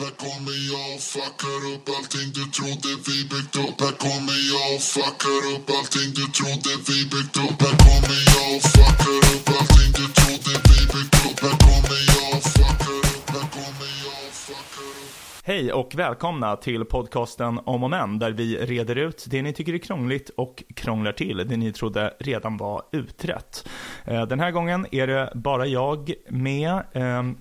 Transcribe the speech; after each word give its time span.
Här 0.00 0.14
kommer 0.26 0.56
jag 0.72 0.86
och 0.94 1.02
fuckar 1.12 1.60
upp 1.72 1.86
allting 1.96 2.28
du 2.38 2.44
trodde 2.56 2.90
vi 3.06 3.16
byggt 3.32 3.56
upp 3.64 3.78
Här 3.84 3.96
kommer 4.06 4.38
jag 4.52 4.68
och 4.74 4.82
fuckar 4.94 5.42
upp 5.52 5.66
allting 5.78 6.10
du 6.18 6.26
trodde 6.38 6.72
vi 6.88 6.98
byggt 7.12 7.36
upp 7.44 7.58
Här 7.64 7.76
kommer 7.86 8.18
jag 8.34 8.48
och 8.56 8.62
fuckar 8.74 9.20
upp 9.32 9.48
allting 9.58 9.90
du 10.00 10.06
trodde 10.18 10.52
vi 10.70 10.78
byggt 10.94 11.16
upp 11.26 11.38
Här 11.44 11.56
kommer 11.66 12.00
jag 12.12 12.28
och 12.36 12.44
fuckar 12.54 12.98
upp, 13.14 13.28
här 13.34 13.46
kommer 13.56 13.90
jag 14.04 14.18
och 14.28 14.34
fuckar 14.46 14.90
upp 15.02 15.12
Hej 15.44 15.72
och 15.72 15.90
välkomna 15.94 16.56
till 16.56 16.84
podcasten 16.84 17.60
Om 17.64 17.82
och 17.84 17.90
Men 17.90 18.18
där 18.18 18.30
vi 18.30 18.56
reder 18.56 18.96
ut 18.96 19.24
det 19.28 19.42
ni 19.42 19.52
tycker 19.52 19.74
är 19.74 19.78
krångligt 19.78 20.28
och 20.36 20.62
krånglar 20.76 21.12
till 21.12 21.36
det 21.36 21.56
ni 21.56 21.72
trodde 21.72 22.14
redan 22.20 22.56
var 22.56 22.82
utrett. 22.92 23.68
Eh, 24.04 24.26
den 24.26 24.40
här 24.40 24.50
gången 24.50 24.86
är 24.90 25.06
det 25.06 25.32
bara 25.34 25.66
jag 25.66 26.12
med. 26.28 26.82
Ehm, 26.92 27.36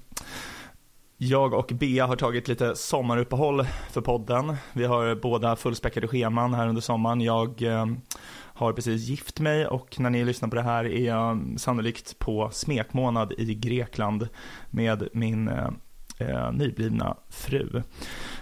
jag 1.22 1.54
och 1.54 1.72
Bea 1.74 2.06
har 2.06 2.16
tagit 2.16 2.48
lite 2.48 2.76
sommaruppehåll 2.76 3.66
för 3.92 4.02
podden. 4.02 4.56
Vi 4.74 4.86
har 4.86 5.16
båda 5.16 5.56
fullspäckade 5.56 6.08
scheman 6.08 6.54
här 6.54 6.68
under 6.68 6.82
sommaren. 6.82 7.22
Jag 7.22 7.62
eh, 7.62 7.86
har 8.34 8.74
precis 8.74 9.08
gift 9.08 9.40
mig 9.40 9.68
och 9.68 10.00
när 10.00 10.10
ni 10.10 10.26
lyssnar 10.26 10.50
på 10.50 10.56
det 10.56 10.62
här 10.62 10.86
är 10.86 11.06
jag 11.06 11.56
sannolikt 11.58 12.20
på 12.20 12.50
smekmånad 12.52 13.34
i 13.38 13.56
Grekland 13.56 14.28
med 14.70 15.08
min 15.14 15.48
eh, 15.48 15.70
eh, 16.18 16.52
nyblivna 16.52 17.18
fru. 17.30 17.84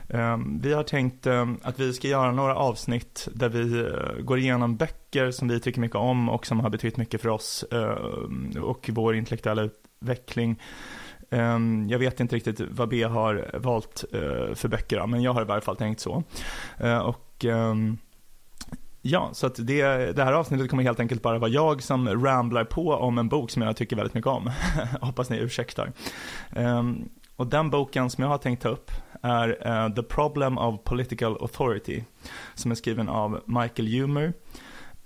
Eh, 0.10 0.38
vi 0.62 0.74
har 0.74 0.84
tänkt 0.84 1.28
eh, 1.28 1.48
att 1.62 1.80
vi 1.80 1.94
ska 1.94 2.08
göra 2.08 2.32
några 2.32 2.56
avsnitt 2.56 3.28
där 3.34 3.50
vi 3.50 3.80
eh, 3.80 4.24
går 4.24 4.40
igenom 4.40 4.78
böcker 4.78 5.32
som 5.32 5.48
vi 5.48 5.60
tycker 5.60 5.82
mycket 5.82 5.98
om 5.98 6.30
och 6.30 6.46
som 6.46 6.60
har 6.60 6.70
betytt 6.70 6.98
mycket 6.98 7.22
för 7.22 7.30
oss 7.30 7.66
eh, 7.72 8.62
och 8.62 8.90
vår 8.94 9.16
intellektuella 9.16 9.70
utveckling. 10.02 10.62
Ehm, 11.30 11.88
jag 11.90 12.00
vet 12.00 12.20
inte 12.20 12.36
riktigt 12.36 12.62
vad 12.72 12.90
B 12.90 13.04
har 13.04 13.52
valt 13.54 14.04
eh, 14.14 14.56
för 14.56 14.68
böcker, 14.68 15.08
men 15.08 15.22
jag 15.22 15.34
har 15.34 15.42
i 15.42 15.46
varje 15.46 15.62
fall 15.62 15.76
tänkt 15.76 16.00
så. 16.00 16.24
Eh, 16.78 16.98
och 16.98 17.46
ehm, 17.46 17.98
Ja, 19.02 19.30
så 19.34 19.48
att 19.48 19.56
det, 19.56 20.16
det 20.16 20.24
här 20.24 20.34
avsnittet 20.34 20.70
kommer 20.70 20.84
helt 20.84 21.00
enkelt 21.00 21.22
bara 21.22 21.40
vara 21.40 21.52
jag 21.52 21.84
som 21.84 22.26
ramblar 22.26 22.64
på 22.64 22.94
om 22.94 23.18
en 23.18 23.30
bok 23.30 23.52
som 23.52 23.62
jag 23.62 23.76
tycker 23.76 23.96
väldigt 23.96 24.14
mycket 24.14 24.28
om. 24.28 24.52
Hoppas 25.02 25.30
ni 25.30 25.38
ursäktar. 25.38 25.92
Ehm, 26.52 27.10
och 27.36 27.48
den 27.48 27.70
boken 27.70 28.10
som 28.10 28.22
jag 28.22 28.30
har 28.30 28.38
tänkt 28.38 28.62
ta 28.62 28.70
upp 28.70 28.92
är 29.22 29.68
eh, 29.68 29.94
The 29.94 30.04
Problem 30.04 30.58
of 30.58 30.84
Political 30.84 31.38
Authority, 31.42 32.04
som 32.56 32.72
är 32.72 32.76
skriven 32.76 33.10
av 33.10 33.42
Michael 33.46 33.88
Humer. 33.88 34.34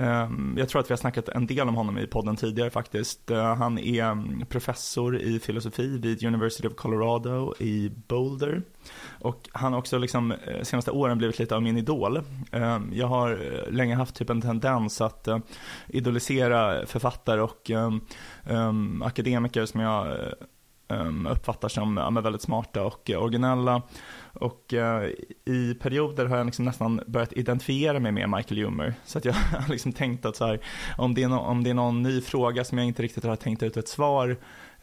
Ehm, 0.02 0.56
jag 0.58 0.70
tror 0.70 0.80
att 0.80 0.90
vi 0.90 0.94
har 0.94 0.98
snackat 0.98 1.30
en 1.30 1.48
del 1.48 1.68
om 1.68 1.76
honom 1.76 1.98
i 1.98 2.08
podden 2.08 2.36
tidigare 2.36 2.70
faktiskt. 2.70 3.32
Eh, 3.32 3.56
han 3.56 3.80
är 3.80 4.04
mm, 4.04 4.46
professor 4.46 5.18
i 5.18 5.40
filosofi 5.40 5.98
vid 5.98 6.24
University 6.24 6.68
of 6.68 6.76
Colorado 6.76 7.54
i 7.60 7.92
Boulder. 8.08 8.62
Och 9.20 9.50
han 9.52 9.74
har 9.74 9.80
också 9.80 9.98
liksom 9.98 10.32
eh, 10.32 10.62
senaste 10.62 10.92
åren 10.92 11.18
blivit 11.18 11.40
lite 11.40 11.56
av 11.56 11.62
min 11.62 11.78
idol. 11.78 12.22
Ehm, 12.52 12.90
jag 12.94 13.08
har 13.08 13.32
eh, 13.32 13.72
länge 13.74 13.96
haft 13.96 14.16
typ 14.16 14.30
en 14.30 14.42
tendens 14.42 15.02
att 15.02 15.28
idolisera 15.88 16.86
författare 16.86 17.42
och 17.42 17.72
ehm, 17.72 19.02
akademiker 19.02 19.66
som 19.66 19.80
jag 19.80 20.18
Ehm, 20.92 21.28
uppfattar 21.28 21.70
som 21.70 21.98
ja, 21.98 22.10
men 22.10 22.24
väldigt 22.24 22.42
smarta 22.42 22.84
och 22.84 23.10
eh, 23.10 23.24
originella. 23.24 23.82
Och 24.34 24.74
uh, 24.74 25.10
i 25.46 25.74
perioder 25.82 26.26
har 26.26 26.38
jag 26.38 26.46
liksom 26.46 26.66
nästan 26.66 27.02
börjat 27.08 27.34
identifiera 27.34 28.00
mig 28.00 28.12
med 28.12 28.30
Michael 28.30 28.64
Humer. 28.64 28.94
Så 29.06 29.18
att 29.18 29.26
jag 29.26 29.34
har 29.60 29.70
liksom 29.70 29.94
tänkt 29.94 30.26
att 30.26 30.36
så 30.36 30.46
här, 30.46 30.60
om, 30.98 31.14
det 31.14 31.24
är 31.24 31.28
no- 31.28 31.46
om 31.46 31.64
det 31.64 31.70
är 31.70 31.74
någon 31.74 32.04
ny 32.04 32.22
fråga 32.22 32.64
som 32.64 32.78
jag 32.78 32.88
inte 32.88 33.04
riktigt 33.04 33.24
har 33.24 33.36
tänkt 33.36 33.64
ut 33.64 33.78
ett 33.78 33.88
svar 33.88 34.30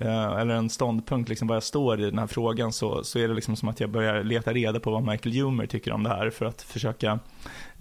uh, 0.01 0.39
eller 0.41 0.55
en 0.55 0.71
ståndpunkt, 0.71 1.29
liksom 1.29 1.49
var 1.49 1.57
jag 1.57 1.63
står 1.63 2.01
i 2.01 2.05
den 2.05 2.19
här 2.19 2.27
frågan, 2.27 2.73
så, 2.73 3.05
så 3.05 3.19
är 3.19 3.29
det 3.29 3.35
liksom 3.35 3.57
som 3.57 3.69
att 3.69 3.81
jag 3.81 3.91
börjar 3.91 4.25
leta 4.25 4.53
reda 4.53 4.81
på 4.81 4.91
vad 4.91 5.03
Michael 5.03 5.37
Humer 5.37 5.67
tycker 5.67 5.93
om 5.93 6.03
det 6.03 6.11
här 6.11 6.31
för 6.31 6.47
att 6.47 6.63
försöka 6.63 7.19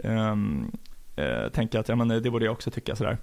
um, 0.04 0.72
eh, 1.18 1.50
tänka 1.50 1.80
att 1.80 1.90
ja, 1.90 1.96
men 1.96 2.08
det 2.08 2.32
borde 2.32 2.46
jag 2.46 2.52
också 2.52 2.72
tycka 2.72 2.96
sådär. 2.96 3.18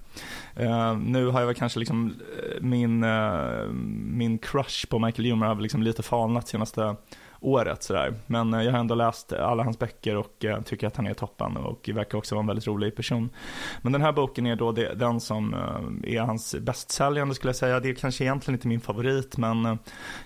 Eh, 0.55 0.97
nu 0.97 1.27
har 1.27 1.39
jag 1.39 1.47
väl 1.47 1.55
kanske 1.55 1.79
liksom 1.79 2.07
eh, 2.07 2.61
min, 2.61 3.03
eh, 3.03 3.67
min 4.11 4.37
crush 4.37 4.87
på 4.89 4.99
Michael 4.99 5.29
Humer 5.29 5.47
har 5.47 5.55
väl 5.55 5.63
liksom 5.63 5.83
lite 5.83 6.03
falnat 6.03 6.47
senaste 6.47 6.95
året 7.45 7.83
sådär. 7.83 8.13
Men 8.27 8.53
eh, 8.53 8.61
jag 8.61 8.71
har 8.71 8.79
ändå 8.79 8.95
läst 8.95 9.33
alla 9.33 9.63
hans 9.63 9.79
böcker 9.79 10.15
och 10.15 10.45
eh, 10.45 10.61
tycker 10.61 10.87
att 10.87 10.95
han 10.95 11.07
är 11.07 11.13
toppen 11.13 11.57
och 11.57 11.89
verkar 11.93 12.17
också 12.17 12.35
vara 12.35 12.41
en 12.41 12.47
väldigt 12.47 12.67
rolig 12.67 12.95
person. 12.95 13.29
Men 13.81 13.91
den 13.91 14.01
här 14.01 14.11
boken 14.11 14.45
är 14.45 14.55
då 14.55 14.71
det, 14.71 14.93
den 14.93 15.19
som 15.19 15.53
eh, 15.53 16.15
är 16.15 16.21
hans 16.21 16.55
bästsäljande 16.61 17.35
skulle 17.35 17.49
jag 17.49 17.55
säga. 17.55 17.79
Det 17.79 17.89
är 17.89 17.93
kanske 17.93 18.23
egentligen 18.23 18.55
inte 18.55 18.67
min 18.67 18.81
favorit 18.81 19.37
men 19.37 19.65
eh, 19.65 19.75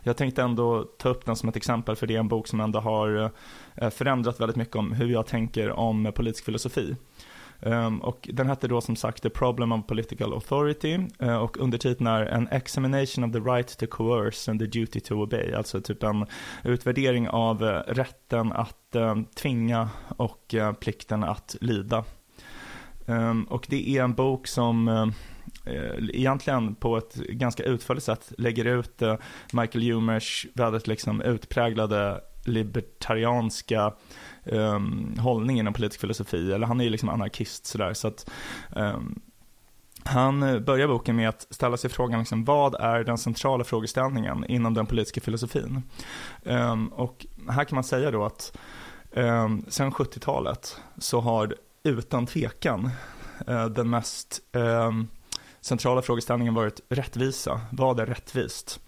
jag 0.04 0.18
tänkte 0.18 0.42
ändå 0.42 0.84
ta 0.84 1.10
upp 1.10 1.26
den 1.26 1.36
som 1.36 1.50
ett 1.50 1.56
exempel 1.56 1.96
för 1.96 2.08
det 2.08 2.16
är 2.16 2.20
en 2.20 2.28
bok 2.28 2.48
som 2.48 2.60
ändå 2.60 2.80
har 2.80 3.32
eh, 3.76 3.90
förändrat 3.90 4.40
väldigt 4.40 4.58
mycket 4.58 4.76
om 4.76 4.92
hur 4.92 5.10
jag 5.10 5.28
tänker 5.28 5.72
om 5.72 6.12
politisk 6.16 6.46
filosofi. 6.46 6.96
Um, 7.62 8.02
och 8.02 8.30
den 8.34 8.48
hette 8.48 8.68
då 8.68 8.82
som 8.82 8.96
sagt 8.96 9.24
The 9.24 9.30
Problem 9.30 9.72
of 9.72 9.88
Political 9.88 10.34
Authority 10.34 11.00
uh, 11.24 11.36
och 11.36 11.58
undertiteln 11.58 12.08
är 12.08 12.34
An 12.34 12.48
Examination 12.52 13.24
of 13.24 13.32
the 13.32 13.40
Right 13.40 13.78
to 13.78 13.86
Coerce 13.88 14.52
and 14.52 14.60
the 14.60 14.66
Duty 14.66 15.00
to 15.00 15.16
Obey. 15.16 15.54
Alltså 15.54 15.82
typ 15.82 16.04
en 16.04 16.26
utvärdering 16.64 17.30
av 17.30 17.64
uh, 17.64 17.70
rätten 17.88 18.52
att 18.52 18.96
uh, 18.96 19.16
tvinga 19.36 19.90
och 20.18 20.54
uh, 20.54 20.74
plikten 20.74 21.24
att 21.24 21.56
lyda. 21.62 22.04
Um, 23.06 23.44
och 23.44 23.66
det 23.70 23.90
är 23.90 24.04
en 24.04 24.14
bok 24.14 24.48
som 24.48 24.88
uh, 24.88 25.08
egentligen 26.14 26.76
på 26.76 26.98
ett 26.98 27.16
ganska 27.16 27.64
utförligt 27.64 28.06
sätt 28.06 28.34
lägger 28.38 28.66
ut 28.66 29.02
Michael 29.54 29.92
Humers 29.92 30.48
väldigt 30.54 30.88
liksom 30.88 31.22
utpräglade 31.22 32.22
libertarianska 32.50 33.94
ehm, 34.46 34.60
um, 34.60 35.16
hållning 35.20 35.60
inom 35.60 35.74
politisk 35.74 36.02
filosofi, 36.02 36.52
eller 36.54 36.68
han 36.68 36.80
är 36.80 36.84
ju 36.84 36.90
liksom 36.90 37.10
anarkist 37.10 37.66
sådär, 37.66 37.94
så 37.94 38.08
att 38.08 38.30
um, 38.76 39.22
han 40.04 40.64
börjar 40.64 40.88
boken 40.88 41.16
med 41.16 41.30
att 41.30 41.48
ställa 41.50 41.78
sig 41.78 41.90
frågan 41.90 42.20
liksom, 42.20 42.46
vad 42.46 42.76
är 42.76 43.04
den 43.04 43.18
centrala 43.18 43.64
frågeställningen 43.64 44.46
inom 44.48 44.74
den 44.74 44.86
politiska 44.86 45.22
filosofin? 45.22 45.82
Um, 46.44 46.88
och 46.88 47.26
här 47.50 47.64
kan 47.64 47.76
man 47.76 47.84
säga 47.84 48.12
då 48.12 48.26
att 48.26 48.58
um, 49.12 49.66
sen 49.68 49.92
70-talet 49.92 50.82
så 50.98 51.20
har 51.20 51.56
utan 51.84 52.26
tvekan 52.26 52.90
uh, 53.50 53.66
den 53.66 53.90
mest 53.90 54.42
um, 54.52 55.08
centrala 55.62 56.02
frågeställningen 56.02 56.54
varit 56.54 56.82
rättvisa. 56.90 57.62
Vad 57.72 58.00
är 58.00 58.06
rättvist? 58.06 58.80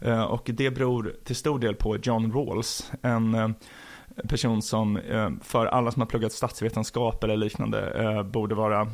Eh, 0.00 0.22
och 0.22 0.50
det 0.52 0.70
beror 0.70 1.14
till 1.24 1.36
stor 1.36 1.58
del 1.58 1.74
på 1.74 1.96
John 1.96 2.32
Rawls, 2.32 2.92
en 3.02 3.34
eh, 3.34 3.48
person 4.28 4.62
som 4.62 4.96
eh, 4.96 5.30
för 5.42 5.66
alla 5.66 5.90
som 5.90 6.00
har 6.00 6.06
pluggat 6.06 6.32
statsvetenskap 6.32 7.24
eller 7.24 7.36
liknande 7.36 8.24
borde 8.32 8.54
vara 8.54 8.90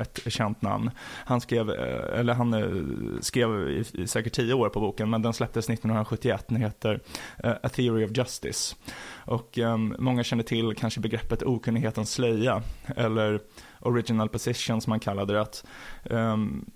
ett 0.00 0.32
känt 0.32 0.62
namn. 0.62 0.90
Han 1.24 1.40
skrev, 1.40 1.70
eller 1.70 2.34
han 2.34 3.18
skrev 3.20 3.70
i, 3.70 4.06
säkert 4.06 4.32
tio 4.32 4.54
år 4.54 4.68
på 4.68 4.80
boken, 4.80 5.10
men 5.10 5.22
den 5.22 5.32
släpptes 5.32 5.70
1971. 5.70 6.44
Den 6.48 6.56
heter 6.56 7.00
A 7.62 7.68
Theory 7.68 8.04
of 8.04 8.16
Justice. 8.16 8.76
Och 9.24 9.58
många 9.98 10.24
känner 10.24 10.44
till 10.44 10.74
kanske 10.74 11.00
begreppet 11.00 11.42
okunnighetens 11.42 12.12
slöja, 12.12 12.62
eller 12.96 13.40
original 13.80 14.28
position 14.28 14.80
som 14.80 14.90
man 14.90 15.00
kallade 15.00 15.32
det. 15.32 15.40
Att, 15.40 15.64
um, 16.04 16.70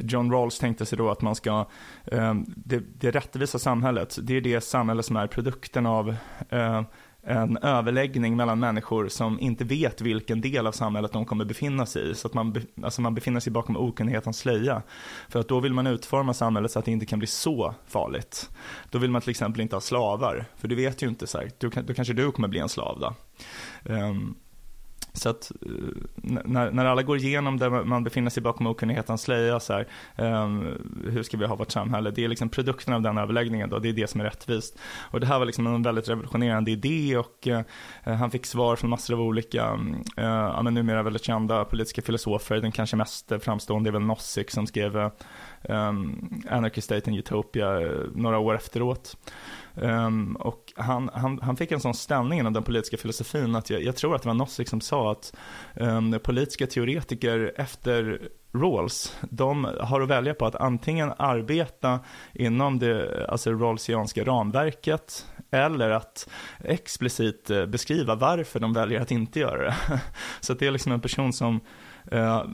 John 0.00 0.32
Rawls 0.32 0.58
tänkte 0.58 0.86
sig 0.86 0.98
då 0.98 1.10
att 1.10 1.22
man 1.22 1.34
ska, 1.34 1.66
um, 2.04 2.46
det, 2.56 2.82
det 3.00 3.10
rättvisa 3.10 3.58
samhället, 3.58 4.18
det 4.22 4.36
är 4.36 4.40
det 4.40 4.60
samhälle 4.60 5.02
som 5.02 5.16
är 5.16 5.26
produkten 5.26 5.86
av 5.86 6.08
uh, 6.52 6.82
en 7.26 7.56
överläggning 7.56 8.36
mellan 8.36 8.60
människor 8.60 9.08
som 9.08 9.40
inte 9.40 9.64
vet 9.64 10.00
vilken 10.00 10.40
del 10.40 10.66
av 10.66 10.72
samhället 10.72 11.12
de 11.12 11.24
kommer 11.24 11.44
befinna 11.44 11.86
sig 11.86 12.10
i. 12.10 12.14
Så 12.14 12.28
att 12.28 12.34
man, 12.34 12.52
be, 12.52 12.60
alltså 12.82 13.00
man 13.00 13.14
befinner 13.14 13.40
sig 13.40 13.52
bakom 13.52 13.76
okunnighetens 13.76 14.38
slöja. 14.38 14.82
För 15.28 15.40
att 15.40 15.48
då 15.48 15.60
vill 15.60 15.72
man 15.72 15.86
utforma 15.86 16.34
samhället 16.34 16.70
så 16.70 16.78
att 16.78 16.84
det 16.84 16.90
inte 16.90 17.06
kan 17.06 17.18
bli 17.18 17.28
så 17.28 17.74
farligt. 17.86 18.50
Då 18.90 18.98
vill 18.98 19.10
man 19.10 19.20
till 19.20 19.30
exempel 19.30 19.60
inte 19.60 19.76
ha 19.76 19.80
slavar. 19.80 20.44
För 20.56 20.68
du 20.68 20.74
vet 20.74 21.02
ju 21.02 21.08
inte 21.08 21.26
så 21.26 21.38
här, 21.38 21.50
då, 21.58 21.70
då 21.86 21.94
kanske 21.94 22.14
du 22.14 22.32
kommer 22.32 22.48
bli 22.48 22.58
en 22.58 22.68
slav 22.68 22.98
då. 23.00 23.14
Um, 23.92 24.36
så 25.16 25.28
att 25.28 25.52
eh, 25.62 25.70
när, 26.44 26.70
när 26.70 26.84
alla 26.84 27.02
går 27.02 27.16
igenom 27.16 27.58
där 27.58 27.70
man 27.70 28.04
befinner 28.04 28.30
sig 28.30 28.42
bakom 28.42 28.66
okunnighetens 28.66 29.22
slöja, 29.22 29.60
så 29.60 29.72
här, 29.72 29.86
um, 30.16 30.78
hur 31.10 31.22
ska 31.22 31.36
vi 31.36 31.46
ha 31.46 31.56
vårt 31.56 31.70
samhälle? 31.70 32.10
Det 32.10 32.24
är 32.24 32.28
liksom 32.28 32.48
produkten 32.48 32.94
av 32.94 33.02
den 33.02 33.18
överläggningen 33.18 33.70
då, 33.70 33.78
det 33.78 33.88
är 33.88 33.92
det 33.92 34.06
som 34.06 34.20
är 34.20 34.24
rättvist. 34.24 34.78
Och 35.10 35.20
det 35.20 35.26
här 35.26 35.38
var 35.38 35.46
liksom 35.46 35.66
en 35.66 35.82
väldigt 35.82 36.08
revolutionerande 36.08 36.70
idé 36.70 37.16
och 37.16 37.46
uh, 37.46 37.60
han 38.14 38.30
fick 38.30 38.46
svar 38.46 38.76
från 38.76 38.90
massor 38.90 39.14
av 39.14 39.20
olika, 39.20 39.72
uh, 39.74 39.96
ja 40.16 40.62
men 40.62 40.74
numera 40.74 41.02
väldigt 41.02 41.24
kända 41.24 41.64
politiska 41.64 42.02
filosofer. 42.02 42.60
Den 42.60 42.72
kanske 42.72 42.96
mest 42.96 43.32
framstående 43.40 43.90
är 43.90 43.92
väl 43.92 44.02
Nozick 44.02 44.50
som 44.50 44.66
skrev 44.66 44.96
uh, 44.96 45.08
um, 45.62 46.42
Anarchy 46.50 46.80
State 46.80 47.10
and 47.10 47.18
Utopia 47.18 47.80
några 48.14 48.38
år 48.38 48.54
efteråt. 48.54 49.16
Um, 49.76 50.36
och 50.36 50.72
han, 50.76 51.10
han, 51.14 51.40
han 51.42 51.56
fick 51.56 51.72
en 51.72 51.80
sån 51.80 51.94
ställning 51.94 52.38
inom 52.38 52.52
den 52.52 52.62
politiska 52.62 52.96
filosofin 52.96 53.56
att 53.56 53.70
jag, 53.70 53.82
jag 53.82 53.96
tror 53.96 54.14
att 54.14 54.22
det 54.22 54.28
var 54.28 54.34
Nozick 54.34 54.68
som 54.68 54.80
sa 54.80 55.12
att 55.12 55.36
um, 55.74 56.18
politiska 56.22 56.66
teoretiker 56.66 57.52
efter 57.56 58.20
Rawls, 58.54 59.16
de 59.20 59.64
har 59.80 60.00
att 60.00 60.08
välja 60.08 60.34
på 60.34 60.46
att 60.46 60.54
antingen 60.54 61.12
arbeta 61.16 62.00
inom 62.32 62.78
det 62.78 63.26
alltså 63.28 63.52
Rawlsianska 63.52 64.24
ramverket 64.24 65.26
eller 65.50 65.90
att 65.90 66.28
explicit 66.64 67.50
eh, 67.50 67.66
beskriva 67.66 68.14
varför 68.14 68.60
de 68.60 68.72
väljer 68.72 69.00
att 69.00 69.10
inte 69.10 69.40
göra 69.40 69.64
det. 69.64 69.76
Så 70.40 70.54
det 70.54 70.66
är 70.66 70.70
liksom 70.70 70.92
en 70.92 71.00
person 71.00 71.32
som 71.32 71.60
Eh, 72.10 72.44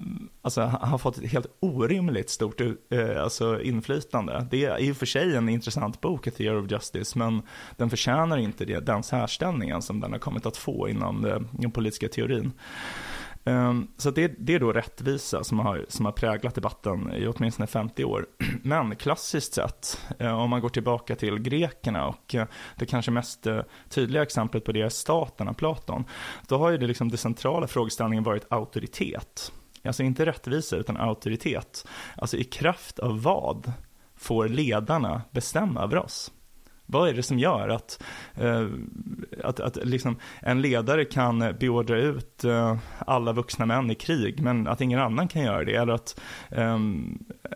alltså, 0.42 0.60
har 0.60 0.98
fått 0.98 1.18
ett 1.18 1.32
helt 1.32 1.46
orimligt 1.60 2.30
stort 2.30 2.60
uh, 2.60 2.74
alltså, 3.22 3.62
inflytande. 3.62 4.46
Det 4.50 4.64
är 4.64 4.80
i 4.80 4.92
och 4.92 4.96
för 4.96 5.06
sig 5.06 5.36
en 5.36 5.48
intressant 5.48 6.00
bok, 6.00 6.26
A 6.26 6.30
Theory 6.36 6.64
of 6.66 6.70
Justice, 6.70 7.18
men 7.18 7.42
den 7.76 7.90
förtjänar 7.90 8.36
inte 8.36 8.64
det, 8.64 8.86
den 8.86 9.02
särställningen 9.02 9.82
som 9.82 10.00
den 10.00 10.12
har 10.12 10.18
kommit 10.18 10.46
att 10.46 10.56
få 10.56 10.88
inom 10.88 11.24
eh, 11.24 11.38
den 11.50 11.70
politiska 11.70 12.08
teorin. 12.08 12.52
Ehm, 13.44 13.88
så 13.96 14.10
det, 14.10 14.34
det, 14.38 14.54
är 14.54 14.60
då 14.60 14.72
rättvisa 14.72 15.44
som 15.44 15.58
har, 15.58 15.86
som 15.88 16.04
har 16.04 16.12
präglat 16.12 16.54
debatten 16.54 17.12
i 17.14 17.26
åtminstone 17.26 17.66
50 17.66 18.04
år. 18.04 18.26
Men 18.62 18.96
klassiskt 18.96 19.54
sett, 19.54 20.00
eh, 20.18 20.40
om 20.40 20.50
man 20.50 20.60
går 20.60 20.68
tillbaka 20.68 21.16
till 21.16 21.38
grekerna 21.38 22.06
och 22.06 22.34
eh, 22.34 22.46
det 22.76 22.86
kanske 22.86 23.10
mest 23.10 23.46
eh, 23.46 23.60
tydliga 23.88 24.22
exemplet 24.22 24.64
på 24.64 24.72
det 24.72 24.82
är 24.82 24.88
staten 24.88 25.48
av 25.48 25.54
Platon, 25.54 26.04
då 26.48 26.58
har 26.58 26.70
ju 26.70 26.78
det, 26.78 26.86
liksom, 26.86 27.08
det 27.08 27.16
centrala 27.16 27.66
frågeställningen 27.66 28.24
varit 28.24 28.52
auktoritet. 28.52 29.52
Alltså 29.84 30.02
inte 30.02 30.26
rättvisa 30.26 30.76
utan 30.76 30.96
auktoritet. 30.96 31.86
Alltså 32.16 32.36
i 32.36 32.44
kraft 32.44 32.98
av 32.98 33.22
vad 33.22 33.72
får 34.16 34.48
ledarna 34.48 35.22
bestämma 35.30 35.82
över 35.82 35.96
oss? 35.96 36.32
Vad 36.92 37.08
är 37.08 37.14
det 37.14 37.22
som 37.22 37.38
gör 37.38 37.68
att, 37.68 38.02
eh, 38.34 38.66
att, 39.42 39.60
att 39.60 39.76
liksom 39.76 40.16
en 40.40 40.60
ledare 40.60 41.04
kan 41.04 41.54
beordra 41.60 41.98
ut 41.98 42.44
eh, 42.44 42.76
alla 42.98 43.32
vuxna 43.32 43.66
män 43.66 43.90
i 43.90 43.94
krig, 43.94 44.42
men 44.42 44.68
att 44.68 44.80
ingen 44.80 45.00
annan 45.00 45.28
kan 45.28 45.42
göra 45.42 45.64
det? 45.64 45.74
Eller 45.74 45.92
att 45.92 46.20
eh, 46.50 46.78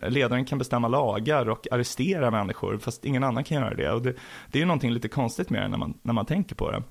ledaren 0.07 0.45
kan 0.45 0.57
bestämma 0.57 0.87
lagar 0.87 1.49
och 1.49 1.67
arrestera 1.71 2.31
människor, 2.31 2.77
fast 2.77 3.05
ingen 3.05 3.23
annan 3.23 3.43
kan 3.43 3.57
göra 3.57 3.73
det? 3.73 3.91
Och 3.91 4.01
det, 4.01 4.13
det 4.51 4.57
är 4.57 4.59
ju 4.59 4.65
någonting 4.65 4.91
lite 4.91 5.07
konstigt 5.07 5.49
med 5.49 5.61
det 5.61 5.67
när 5.67 5.77
man, 5.77 5.93
när 6.01 6.13
man 6.13 6.25
tänker 6.25 6.55
på 6.55 6.71
det. 6.71 6.83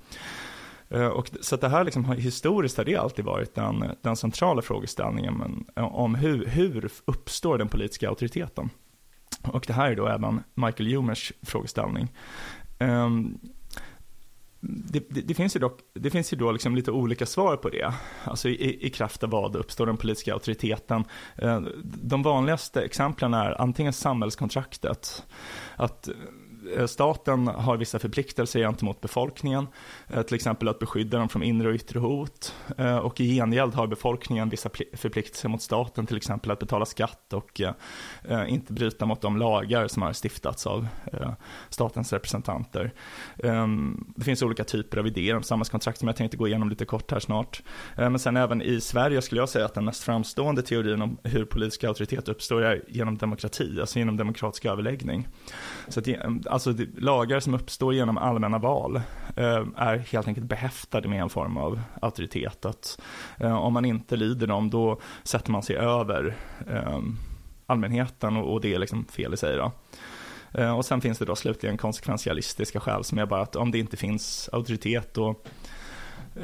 Och, 1.08 1.31
så 1.40 1.54
att 1.54 1.60
det 1.60 1.69
här 1.69 1.84
liksom, 1.84 2.04
historiskt 2.04 2.76
har 2.76 2.84
det 2.84 2.96
alltid 2.96 3.25
varit 3.25 3.54
den, 3.54 3.84
den 4.02 4.16
centrala 4.16 4.62
frågeställningen 4.62 5.34
men, 5.34 5.84
om 5.87 6.14
hur, 6.14 6.46
hur 6.46 6.90
uppstår 7.04 7.58
den 7.58 7.69
politiska 7.69 8.08
auktoriteten. 8.08 8.70
Och 9.46 9.64
det 9.66 9.72
här 9.72 9.90
är 9.90 9.96
då 9.96 10.08
även 10.08 10.43
Michael 10.54 10.93
Humers 10.93 11.32
frågeställning. 11.43 12.12
Um, 12.78 13.38
det, 14.60 15.10
det, 15.10 15.20
det, 15.20 15.34
finns 15.34 15.56
ju 15.56 15.60
dock, 15.60 15.81
det 15.94 16.10
finns 16.10 16.32
ju 16.32 16.37
då 16.37 16.52
liksom 16.52 16.76
lite 16.76 16.90
olika 16.90 17.26
svar 17.26 17.56
på 17.56 17.69
det. 17.69 17.94
Alltså 18.25 18.48
i, 18.48 18.87
i 18.87 18.90
kraft 18.90 19.22
av 19.22 19.31
vad 19.31 19.56
uppstår 19.56 19.87
den 19.87 19.96
politiska 19.96 20.32
auktoriteten. 20.32 21.04
Ehm, 21.37 21.69
de 21.84 22.22
vanligaste 22.22 22.82
exemplen 22.82 23.34
är 23.34 23.60
antingen 23.60 23.93
samhällskontraktet. 23.93 25.25
Att 25.76 26.08
Eh, 26.77 26.87
staten 26.87 27.47
har 27.47 27.77
vissa 27.77 27.99
förpliktelser 27.99 28.61
gentemot 28.61 29.01
befolkningen, 29.01 29.67
eh, 30.09 30.23
till 30.23 30.35
exempel 30.35 30.69
att 30.69 30.79
beskydda 30.79 31.19
dem 31.19 31.29
från 31.29 31.43
inre 31.43 31.69
och 31.69 31.75
yttre 31.75 31.99
hot. 31.99 32.55
Eh, 32.79 32.97
och 32.97 33.21
i 33.21 33.37
gengäld 33.37 33.75
har 33.75 33.87
befolkningen 33.87 34.49
vissa 34.49 34.71
förpliktelser 34.93 35.49
mot 35.49 35.63
staten, 35.63 36.07
till 36.07 36.17
exempel 36.17 36.51
att 36.51 36.59
betala 36.59 36.87
skatt 36.87 37.33
och 37.33 37.61
inte 38.49 38.73
bryta 38.73 39.07
mot 39.07 39.21
de 39.21 39.37
lagar 39.37 39.89
som 39.89 40.03
har 40.03 40.13
stiftats 40.13 40.67
av 40.67 40.87
statens 41.69 42.13
representanter. 42.13 42.93
Ehm, 43.43 44.05
det 44.17 44.25
finns 44.25 44.43
olika 44.43 44.65
typer 44.65 44.99
av 44.99 45.07
idéer 45.07 45.37
om 45.37 45.43
samhällskontrakt 45.43 45.99
som 45.99 46.09
jag 46.09 46.17
tänkte 46.17 46.37
gå 46.37 46.49
igenom 46.49 46.69
lite 46.69 46.85
kort 46.85 47.11
här 47.11 47.21
snart. 47.21 47.63
Men 47.97 48.19
sen 48.19 48.37
även 48.37 48.63
i 48.63 48.81
Sverige 48.81 49.23
skulle 49.23 49.41
jag 49.41 49.49
säga 49.49 49.65
att 49.65 49.75
den 49.75 49.85
mest 49.85 50.03
framstående 50.03 50.63
teorin 50.63 51.03
om 51.03 51.19
hur 51.23 51.45
politisk 51.45 51.85
auktoritet 51.85 52.29
uppstår 52.29 52.63
är 52.63 52.83
genom 52.89 53.17
demokrati, 53.17 53.81
alltså 53.81 53.99
genom 53.99 54.17
demokratisk 54.17 54.65
överläggning. 54.65 55.29
Så 55.89 56.01
att, 56.01 56.07
alltså 56.56 56.85
lagar 56.97 57.41
som 57.41 57.55
uppstår 57.55 57.94
genom 57.94 58.19
allmänna 58.19 58.58
val 58.58 58.97
eh, 59.37 59.64
är 59.76 59.97
helt 59.97 60.29
enkelt 60.29 60.47
behäftade 60.47 61.08
med 61.08 61.23
en 61.23 61.29
form 61.29 61.56
av 61.56 61.81
auktoritet. 62.03 62.64
Att 62.64 63.00
eh, 63.41 63.56
om 63.56 63.73
man 63.73 63.85
inte 63.85 64.17
lyder 64.17 64.47
dem 64.47 64.70
då 64.70 65.00
sätter 65.23 65.50
man 65.50 65.62
sig 65.62 65.76
över 65.76 66.37
eh, 66.70 67.00
allmänheten 67.67 68.37
och, 68.37 68.53
och, 68.53 68.61
det 68.61 68.75
är 68.75 68.79
liksom 68.79 69.05
fel 69.05 69.35
i 69.35 69.37
sig. 69.37 69.56
Då. 69.56 69.73
Eh, 70.53 70.76
och 70.76 70.85
sen 70.85 71.00
finns 71.00 71.19
det 71.19 71.25
då 71.25 71.37
slutligen 71.37 71.79
konsekventialistiska 71.79 72.81
skäl 72.81 73.05
som 73.05 73.19
är 73.19 73.26
bara 73.26 73.43
att 73.43 73.56
om 73.56 73.70
det 73.70 73.79
inte 73.79 73.97
finns 73.97 74.50
auktoritet 74.53 75.14
då 75.14 75.35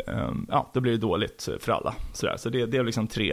Ehm, 0.06 0.46
ja, 0.50 0.70
då 0.74 0.80
blir 0.80 0.92
det 0.92 0.98
dåligt 0.98 1.48
för 1.60 1.72
alla. 1.72 1.94
Sådär. 2.12 2.36
Så 2.36 2.48
det, 2.48 2.66
det 2.66 2.76
är 2.76 2.84
liksom 2.84 3.06
tre 3.06 3.32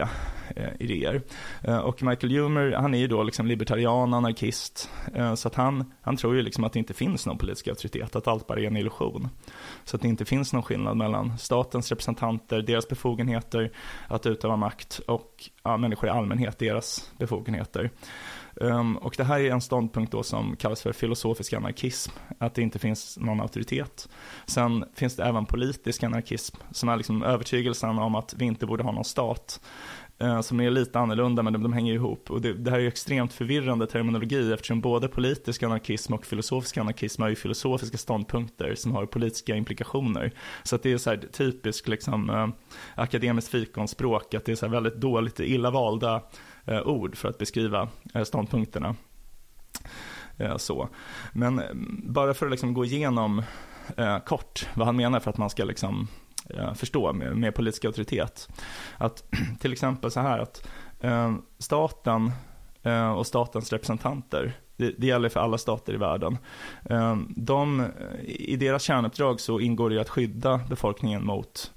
eh, 0.56 0.68
idéer. 0.78 1.22
Eh, 1.62 1.78
och 1.78 2.02
Michael 2.02 2.32
Humer, 2.32 2.72
han 2.72 2.94
är 2.94 2.98
ju 2.98 3.06
då 3.06 3.22
liksom 3.22 3.46
libertarian, 3.46 4.14
anarkist. 4.14 4.90
Eh, 5.14 5.34
så 5.34 5.48
att 5.48 5.54
han, 5.54 5.92
han 6.02 6.16
tror 6.16 6.36
ju 6.36 6.42
liksom 6.42 6.64
att 6.64 6.72
det 6.72 6.78
inte 6.78 6.94
finns 6.94 7.26
någon 7.26 7.38
politisk 7.38 7.68
auktoritet, 7.68 8.16
att 8.16 8.28
allt 8.28 8.46
bara 8.46 8.60
är 8.60 8.64
en 8.64 8.76
illusion. 8.76 9.28
Så 9.84 9.96
att 9.96 10.02
det 10.02 10.08
inte 10.08 10.24
finns 10.24 10.52
någon 10.52 10.62
skillnad 10.62 10.96
mellan 10.96 11.38
statens 11.38 11.90
representanter, 11.90 12.62
deras 12.62 12.88
befogenheter 12.88 13.72
att 14.08 14.26
utöva 14.26 14.56
makt 14.56 15.00
och 15.06 15.50
ja, 15.62 15.76
människor 15.76 16.08
i 16.08 16.12
allmänhet, 16.12 16.58
deras 16.58 17.12
befogenheter. 17.18 17.90
Um, 18.62 18.96
och 18.96 19.14
det 19.16 19.24
här 19.24 19.40
är 19.40 19.50
en 19.50 19.60
ståndpunkt 19.60 20.12
då 20.12 20.22
som 20.22 20.56
kallas 20.56 20.82
för 20.82 20.92
filosofisk 20.92 21.52
anarkism, 21.52 22.12
att 22.38 22.54
det 22.54 22.62
inte 22.62 22.78
finns 22.78 23.18
någon 23.18 23.40
auktoritet. 23.40 24.08
Sen 24.46 24.84
finns 24.94 25.16
det 25.16 25.24
även 25.24 25.46
politisk 25.46 26.02
anarkism, 26.02 26.56
som 26.70 26.88
är 26.88 26.96
liksom 26.96 27.22
övertygelsen 27.22 27.98
om 27.98 28.14
att 28.14 28.34
vi 28.38 28.44
inte 28.44 28.66
borde 28.66 28.82
ha 28.82 28.92
någon 28.92 29.04
stat. 29.04 29.60
Uh, 30.22 30.40
som 30.40 30.60
är 30.60 30.70
lite 30.70 30.98
annorlunda, 30.98 31.42
men 31.42 31.52
de, 31.52 31.62
de 31.62 31.72
hänger 31.72 31.94
ihop. 31.94 32.30
Och 32.30 32.40
det, 32.40 32.52
det, 32.52 32.70
här 32.70 32.78
är 32.78 32.82
ju 32.82 32.88
extremt 32.88 33.32
förvirrande 33.32 33.86
terminologi, 33.86 34.52
eftersom 34.52 34.80
både 34.80 35.08
politisk 35.08 35.62
anarkism 35.62 36.14
och 36.14 36.26
filosofisk 36.26 36.76
anarkism 36.76 37.22
är 37.22 37.28
ju 37.28 37.34
filosofiska 37.36 37.98
ståndpunkter 37.98 38.74
som 38.74 38.92
har 38.92 39.06
politiska 39.06 39.56
implikationer. 39.56 40.32
Så 40.62 40.76
att 40.76 40.82
det 40.82 40.92
är 40.92 40.98
så 40.98 41.10
här 41.10 41.16
typiskt 41.32 41.88
liksom, 41.88 42.30
uh, 42.30 42.48
akademiskt 42.94 43.50
fikonspråk, 43.50 44.34
att 44.34 44.44
det 44.44 44.52
är 44.52 44.56
så 44.56 44.66
här 44.66 44.72
väldigt 44.72 44.96
dåligt, 44.96 45.40
illa 45.40 45.70
valda 45.70 46.22
Eh, 46.70 46.82
ord 46.82 47.16
för 47.16 47.28
att 47.28 47.38
beskriva 47.38 47.88
eh, 48.14 48.22
ståndpunkterna. 48.22 48.94
Eh, 50.36 50.56
så. 50.56 50.88
Men 51.32 51.58
mm, 51.58 52.02
bara 52.04 52.34
för 52.34 52.46
att 52.46 52.50
liksom 52.50 52.74
gå 52.74 52.84
igenom 52.84 53.42
kort 54.26 54.68
vad 54.74 54.86
han 54.86 54.96
menar 54.96 55.20
för 55.20 55.30
att 55.30 55.38
man 55.38 55.50
ska 55.50 55.64
liksom 55.64 56.08
förstå 56.74 57.12
med, 57.12 57.36
med 57.36 57.54
politisk 57.54 57.84
auktoritet. 57.84 58.48
Att 58.98 59.24
till 59.60 59.72
exempel 59.72 60.10
så 60.10 60.20
här 60.20 60.38
att 60.38 60.68
staten 61.58 62.32
och 63.16 63.26
statens 63.26 63.72
representanter, 63.72 64.52
det, 64.76 64.94
det, 64.98 65.06
gäller 65.06 65.28
för 65.28 65.40
alla 65.40 65.58
stater 65.58 65.94
i 65.94 65.96
världen. 65.96 66.38
De, 67.28 67.86
I 68.24 68.56
deras 68.56 68.82
kärnuppdrag 68.82 69.40
så 69.40 69.60
ingår 69.60 69.90
det 69.90 70.00
att 70.00 70.08
skydda 70.08 70.60
befolkningen 70.68 71.26
mot, 71.26 71.72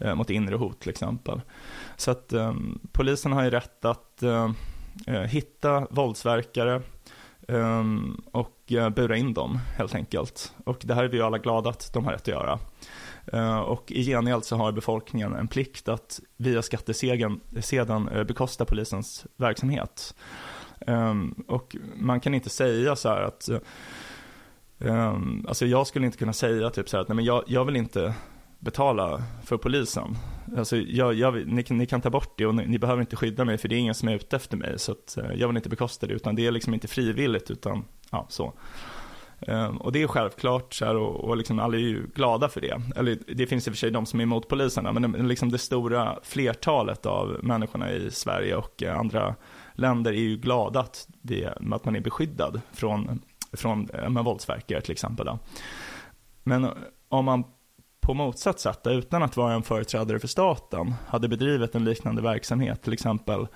Eh, 0.00 0.14
mot 0.14 0.30
inre 0.30 0.56
hot 0.56 0.80
till 0.80 0.90
exempel. 0.90 1.40
Så 1.96 2.10
att 2.10 2.32
eh, 2.32 2.54
polisen 2.92 3.32
har 3.32 3.44
ju 3.44 3.50
rätt 3.50 3.84
att 3.84 4.22
eh, 4.22 4.50
eh, 5.06 5.20
hitta 5.20 5.86
våldsverkare 5.90 6.82
ehm, 7.48 8.22
och 8.32 8.54
bura 8.92 9.16
in 9.16 9.34
dem 9.34 9.58
helt 9.76 9.94
enkelt. 9.94 10.54
Och 10.64 10.78
det 10.84 10.94
här 10.94 11.04
är 11.04 11.08
vi 11.08 11.16
ju 11.16 11.22
alla 11.22 11.38
glada 11.38 11.70
att 11.70 11.92
de 11.92 12.04
har 12.04 12.12
rätt 12.12 12.20
att 12.20 12.28
göra. 12.28 12.58
Och 13.64 13.92
i 13.92 14.04
gengäld 14.04 14.44
så 14.44 14.56
har 14.56 14.72
befolkningen 14.72 15.34
en 15.34 15.48
plikt 15.48 15.88
att 15.88 16.20
via 16.36 16.62
skattesedeln 16.62 18.10
bekosta 18.28 18.64
polisens 18.64 19.26
verksamhet. 19.36 20.14
Ehm, 20.86 21.34
och 21.48 21.76
man 21.96 22.20
kan 22.20 22.34
inte 22.34 22.50
säga 22.50 22.96
så 22.96 23.08
här 23.08 23.22
att 23.22 23.48
Um, 24.80 25.44
alltså 25.48 25.66
jag 25.66 25.86
skulle 25.86 26.06
inte 26.06 26.18
kunna 26.18 26.32
säga 26.32 26.70
typ 26.70 26.88
så 26.88 26.96
här 26.96 27.02
att 27.02 27.08
nej 27.08 27.16
men 27.16 27.24
jag, 27.24 27.44
jag 27.46 27.64
vill 27.64 27.76
inte 27.76 28.14
betala 28.58 29.22
för 29.44 29.56
polisen. 29.56 30.16
Alltså, 30.56 30.76
jag, 30.76 31.14
jag, 31.14 31.46
ni, 31.46 31.64
ni, 31.68 31.86
kan 31.86 32.00
ta 32.00 32.10
bort 32.10 32.38
det 32.38 32.46
och 32.46 32.54
ni, 32.54 32.66
ni, 32.66 32.78
behöver 32.78 33.00
inte 33.00 33.16
skydda 33.16 33.44
mig 33.44 33.58
för 33.58 33.68
det 33.68 33.74
är 33.74 33.78
ingen 33.78 33.94
som 33.94 34.08
är 34.08 34.14
ute 34.14 34.36
efter 34.36 34.56
mig. 34.56 34.78
Så 34.78 34.92
att, 34.92 35.16
eh, 35.16 35.32
jag 35.34 35.48
vill 35.48 35.56
inte 35.56 35.68
bekosta 35.68 36.06
det 36.06 36.14
utan 36.14 36.34
det 36.34 36.46
är 36.46 36.50
liksom 36.50 36.74
inte 36.74 36.88
frivilligt 36.88 37.50
utan 37.50 37.84
ja, 38.10 38.26
så. 38.28 38.52
Um, 39.40 39.76
och 39.76 39.92
det 39.92 40.02
är 40.02 40.06
självklart 40.06 40.74
så 40.74 40.84
här, 40.84 40.96
och, 40.96 41.24
och 41.24 41.36
liksom 41.36 41.58
alla 41.58 41.76
är 41.76 41.80
ju 41.80 42.06
glada 42.14 42.48
för 42.48 42.60
det. 42.60 42.80
Eller 42.96 43.18
det 43.34 43.46
finns 43.46 43.66
i 43.66 43.70
och 43.70 43.74
för 43.74 43.78
sig 43.78 43.90
de 43.90 44.06
som 44.06 44.20
är 44.20 44.22
emot 44.22 44.48
poliserna 44.48 44.92
men 44.92 45.28
liksom 45.28 45.50
det 45.50 45.58
stora 45.58 46.18
flertalet 46.22 47.06
av 47.06 47.36
människorna 47.42 47.92
i 47.92 48.10
Sverige 48.10 48.56
och 48.56 48.82
eh, 48.82 48.98
andra 48.98 49.34
länder 49.72 50.12
är 50.12 50.16
ju 50.16 50.36
glada 50.36 50.80
att, 50.80 51.08
det, 51.22 51.46
att 51.72 51.84
man 51.84 51.96
är 51.96 52.00
beskyddad 52.00 52.60
från, 52.72 53.22
från 53.52 53.90
eh, 53.90 54.10
med 54.10 54.24
våldsverkare 54.24 54.80
till 54.80 54.92
exempel. 54.92 55.26
Då. 55.26 55.38
Men 56.42 56.68
om 57.08 57.24
man 57.24 57.44
på 58.08 58.14
motsatt 58.14 58.60
sätt, 58.60 58.86
utan 58.86 59.22
att 59.22 59.36
vara 59.36 59.54
en 59.54 59.62
företrädare 59.62 60.18
för 60.18 60.28
staten, 60.28 60.94
hade 61.06 61.28
bedrivit 61.28 61.74
en 61.74 61.84
liknande 61.84 62.22
verksamhet, 62.22 62.82
till 62.82 62.92
exempel 62.92 63.46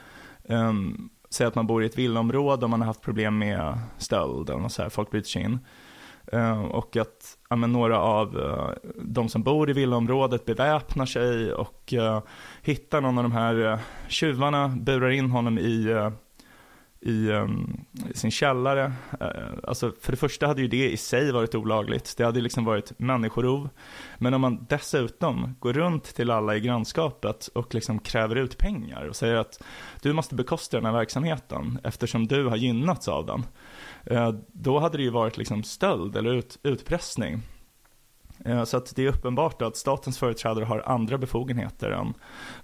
um, 0.44 1.10
säg 1.30 1.46
att 1.46 1.54
man 1.54 1.66
bor 1.66 1.82
i 1.82 1.86
ett 1.86 1.98
villaområde 1.98 2.64
och 2.64 2.70
man 2.70 2.80
har 2.80 2.86
haft 2.86 3.00
problem 3.00 3.38
med 3.38 3.78
stöld 3.98 4.50
eller 4.50 4.68
så 4.68 4.82
här, 4.82 4.88
folk 4.88 5.10
bryter 5.10 5.28
sig 5.28 5.42
in. 5.42 5.58
Eh, 6.32 6.62
och 6.64 6.96
att 6.96 7.38
ja, 7.50 7.56
men 7.56 7.72
några 7.72 8.00
av 8.00 8.36
uh, 8.36 8.70
de 9.02 9.28
som 9.28 9.42
bor 9.42 9.70
i 9.70 9.72
villaområdet 9.72 10.44
beväpnar 10.44 11.06
sig 11.06 11.52
och 11.52 11.94
uh, 11.96 12.20
hittar 12.62 13.00
någon 13.00 13.18
av 13.18 13.24
de 13.24 13.32
här 13.32 13.54
uh, 13.54 13.78
tjuvarna, 14.08 14.68
burar 14.68 15.10
in 15.10 15.30
honom 15.30 15.58
i, 15.58 16.10
i, 17.02 17.30
um, 17.30 17.84
i, 18.10 18.16
sin 18.16 18.30
källare. 18.30 18.92
Eh, 19.20 19.28
alltså 19.64 19.92
för 20.00 20.12
det 20.12 20.16
första 20.16 20.46
hade 20.46 20.62
ju 20.62 20.68
det 20.68 20.90
i 20.90 20.96
sig 20.96 21.32
varit 21.32 21.54
olagligt, 21.54 22.16
det 22.16 22.24
hade 22.24 22.40
liksom 22.40 22.64
varit 22.64 22.98
människorov. 22.98 23.68
Men 24.18 24.34
om 24.34 24.40
man 24.40 24.66
dessutom 24.68 25.56
går 25.58 25.72
runt 25.72 26.04
till 26.04 26.30
alla 26.30 26.56
i 26.56 26.60
grannskapet 26.60 27.46
och 27.46 27.74
liksom 27.74 27.98
kräver 27.98 28.36
ut 28.36 28.58
pengar 28.58 29.08
och 29.08 29.16
säger 29.16 29.34
att 29.34 29.62
du 30.02 30.12
måste 30.12 30.34
bekosta 30.34 30.76
den 30.76 30.86
här 30.86 30.92
verksamheten 30.92 31.78
eftersom 31.84 32.26
du 32.26 32.46
har 32.46 32.56
gynnats 32.56 33.08
av 33.08 33.26
den 33.26 33.44
Uh, 34.10 34.34
då 34.52 34.78
hade 34.78 34.96
det 34.96 35.02
ju 35.02 35.10
varit 35.10 35.36
liksom 35.36 35.62
stöld 35.62 36.16
eller 36.16 36.34
ut, 36.34 36.58
utpressning. 36.62 37.42
Eh, 38.44 38.64
så 38.64 38.76
att 38.76 38.96
det 38.96 39.04
är 39.04 39.08
uppenbart 39.08 39.62
att 39.62 39.76
statens 39.76 40.18
företrädare 40.18 40.64
har 40.64 40.82
andra 40.86 41.18
befogenheter 41.18 41.90
än 41.90 42.14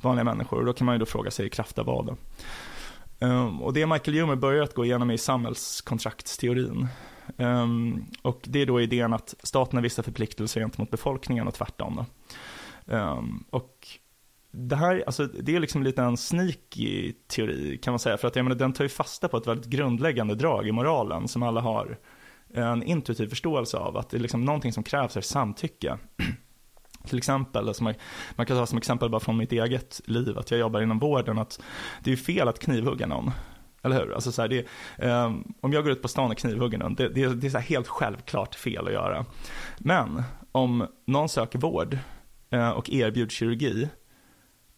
vanliga 0.00 0.24
människor. 0.24 0.58
Och 0.58 0.64
då 0.64 0.72
kan 0.72 0.84
man 0.84 0.94
ju 0.94 0.98
då 0.98 1.06
fråga 1.06 1.30
sig 1.30 1.46
i 1.46 1.50
kraft 1.50 1.78
av 1.78 1.86
vad. 1.86 2.16
Um, 3.20 3.62
och 3.62 3.72
det 3.72 3.86
Michael 3.86 4.18
Humer 4.18 4.36
börjar 4.36 4.62
att 4.62 4.74
gå 4.74 4.84
igenom 4.84 5.10
är 5.10 5.16
samhällskontraktsteorin. 5.16 6.88
Ehm, 7.36 8.04
och 8.22 8.40
det 8.44 8.62
är 8.62 8.66
då 8.66 8.80
idén 8.80 9.12
att 9.12 9.34
staten 9.42 9.76
har 9.76 9.82
vissa 9.82 10.02
förpliktelser 10.02 10.60
gentemot 10.60 10.90
befolkningen 10.90 11.48
och 11.48 11.54
tvärtom. 11.54 11.96
Då. 11.96 12.06
Ehm, 12.94 13.44
och 13.50 13.88
det 14.50 14.76
här, 14.76 15.02
alltså 15.06 15.26
det 15.26 15.56
är 15.56 15.60
liksom 15.60 15.82
lite 15.82 16.02
en 16.02 16.16
sneaky 16.16 17.12
teori 17.26 17.78
kan 17.82 17.92
man 17.92 17.98
säga, 17.98 18.16
för 18.16 18.28
att 18.28 18.36
jag 18.36 18.44
menar, 18.44 18.56
den 18.56 18.72
tar 18.72 18.84
ju 18.84 18.88
fasta 18.88 19.28
på 19.28 19.36
ett 19.36 19.46
väldigt 19.46 19.66
grundläggande 19.66 20.34
drag 20.34 20.68
i 20.68 20.72
moralen 20.72 21.28
som 21.28 21.42
alla 21.42 21.60
har 21.60 21.98
en 22.54 22.82
intuitiv 22.82 23.28
förståelse 23.28 23.76
av, 23.76 23.96
att 23.96 24.10
det 24.10 24.16
är 24.16 24.20
liksom 24.20 24.44
någonting 24.44 24.72
som 24.72 24.82
krävs 24.82 25.16
är 25.16 25.20
samtycke. 25.20 25.98
Till 27.08 27.18
exempel, 27.18 27.68
alltså 27.68 27.84
man, 27.84 27.94
man, 28.36 28.46
kan 28.46 28.56
ta 28.56 28.66
som 28.66 28.78
exempel 28.78 29.08
bara 29.08 29.20
från 29.20 29.36
mitt 29.36 29.52
eget 29.52 30.00
liv, 30.04 30.38
att 30.38 30.50
jag 30.50 30.60
jobbar 30.60 30.80
inom 30.80 30.98
vården, 30.98 31.38
att 31.38 31.60
det 32.04 32.12
är 32.12 32.16
fel 32.16 32.48
att 32.48 32.58
knivhugga 32.58 33.06
någon. 33.06 33.30
Eller 33.82 33.96
hur? 34.00 34.14
Alltså 34.14 34.32
så 34.32 34.42
här, 34.42 34.48
det, 34.48 34.66
um, 35.06 35.54
om 35.60 35.72
jag 35.72 35.84
går 35.84 35.92
ut 35.92 36.02
på 36.02 36.08
stan 36.08 36.30
och 36.30 36.38
knivhugger 36.38 36.78
någon, 36.78 36.94
det, 36.94 37.08
det, 37.08 37.34
det 37.34 37.46
är 37.46 37.50
så 37.50 37.58
helt 37.58 37.88
självklart 37.88 38.54
fel 38.54 38.86
att 38.86 38.92
göra. 38.92 39.24
Men 39.78 40.22
om 40.52 40.86
någon 41.06 41.28
söker 41.28 41.58
vård 41.58 41.98
uh, 42.54 42.70
och 42.70 42.90
erbjuds 42.90 43.34
kirurgi, 43.34 43.88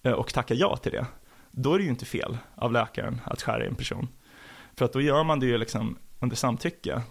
uh, 0.06 0.12
och 0.12 0.32
tackar 0.32 0.54
ja 0.54 0.76
till 0.76 0.92
det, 0.92 1.06
då 1.50 1.74
är 1.74 1.78
det 1.78 1.84
ju 1.84 1.90
inte 1.90 2.04
fel 2.04 2.38
av 2.54 2.72
läkaren 2.72 3.20
att 3.24 3.42
skära 3.42 3.64
i 3.64 3.68
en 3.68 3.74
person. 3.74 4.08
För 4.76 4.84
att 4.84 4.92
då 4.92 5.00
gör 5.00 5.24
man 5.24 5.40
det 5.40 5.46
ju 5.46 5.58
liksom 5.58 5.98
under 6.20 6.36
samtycke. 6.36 7.02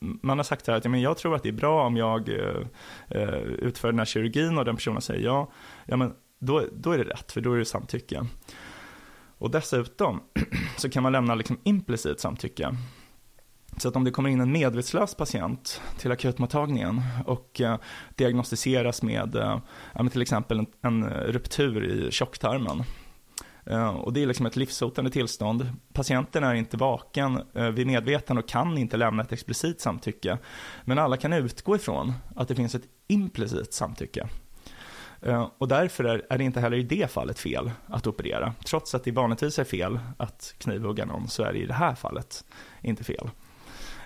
Man 0.00 0.38
har 0.38 0.44
sagt 0.44 0.66
här 0.66 0.74
att 0.74 0.84
ja, 0.84 0.90
men 0.90 1.00
jag 1.00 1.16
tror 1.16 1.34
att 1.34 1.42
det 1.42 1.48
är 1.48 1.52
bra 1.52 1.86
om 1.86 1.96
jag 1.96 2.28
eh, 2.28 2.66
eh, 3.08 3.38
utför 3.38 3.88
den 3.88 3.98
här 3.98 4.06
kirurgin 4.06 4.58
och 4.58 4.64
den 4.64 4.76
personen 4.76 5.00
säger 5.00 5.24
ja, 5.24 5.50
ja 5.86 5.96
men 5.96 6.12
då, 6.38 6.64
då 6.72 6.92
är 6.92 6.98
det 6.98 7.04
rätt, 7.04 7.32
för 7.32 7.40
då 7.40 7.52
är 7.52 7.58
det 7.58 7.64
samtycke. 7.64 8.26
Och 9.38 9.50
dessutom 9.50 10.20
så 10.76 10.90
kan 10.90 11.02
man 11.02 11.12
lämna 11.12 11.34
liksom 11.34 11.58
implicit 11.62 12.20
samtycke. 12.20 12.76
Så 13.76 13.88
att 13.88 13.96
om 13.96 14.04
det 14.04 14.10
kommer 14.10 14.30
in 14.30 14.40
en 14.40 14.52
medvetslös 14.52 15.14
patient 15.14 15.82
till 15.98 16.12
akutmottagningen 16.12 17.02
och 17.26 17.60
eh, 17.60 17.78
diagnostiseras 18.14 19.02
med 19.02 19.36
eh, 19.36 20.08
till 20.10 20.22
exempel 20.22 20.58
en, 20.58 20.66
en 20.82 21.04
ruptur 21.10 21.84
i 21.84 22.10
tjocktarmen. 22.10 22.82
Eh, 23.70 23.88
och 23.88 24.12
det 24.12 24.22
är 24.22 24.26
liksom 24.26 24.46
ett 24.46 24.56
livshotande 24.56 25.10
tillstånd. 25.10 25.72
Patienten 25.92 26.44
är 26.44 26.54
inte 26.54 26.76
vaken 26.76 27.42
eh, 27.54 27.68
vid 27.68 27.86
medvetande 27.86 28.42
och 28.42 28.48
kan 28.48 28.78
inte 28.78 28.96
lämna 28.96 29.22
ett 29.22 29.32
explicit 29.32 29.80
samtycke. 29.80 30.38
Men 30.84 30.98
alla 30.98 31.16
kan 31.16 31.32
utgå 31.32 31.76
ifrån 31.76 32.12
att 32.36 32.48
det 32.48 32.54
finns 32.54 32.74
ett 32.74 32.88
implicit 33.08 33.74
samtycke. 33.74 34.28
Eh, 35.22 35.48
och 35.58 35.68
därför 35.68 36.04
är, 36.04 36.38
det 36.38 36.44
inte 36.44 36.60
heller 36.60 36.76
i 36.76 36.82
det 36.82 37.10
fallet 37.10 37.38
fel 37.38 37.70
att 37.86 38.06
operera. 38.06 38.54
Trots 38.64 38.94
att 38.94 39.04
det 39.04 39.10
vanligtvis 39.10 39.58
är 39.58 39.64
fel 39.64 39.98
att 40.16 40.54
knivhugga 40.58 41.04
någon 41.04 41.28
så 41.28 41.42
är 41.42 41.52
det 41.52 41.58
i 41.58 41.66
det 41.66 41.74
här 41.74 41.94
fallet 41.94 42.44
inte 42.82 43.04
fel 43.04 43.30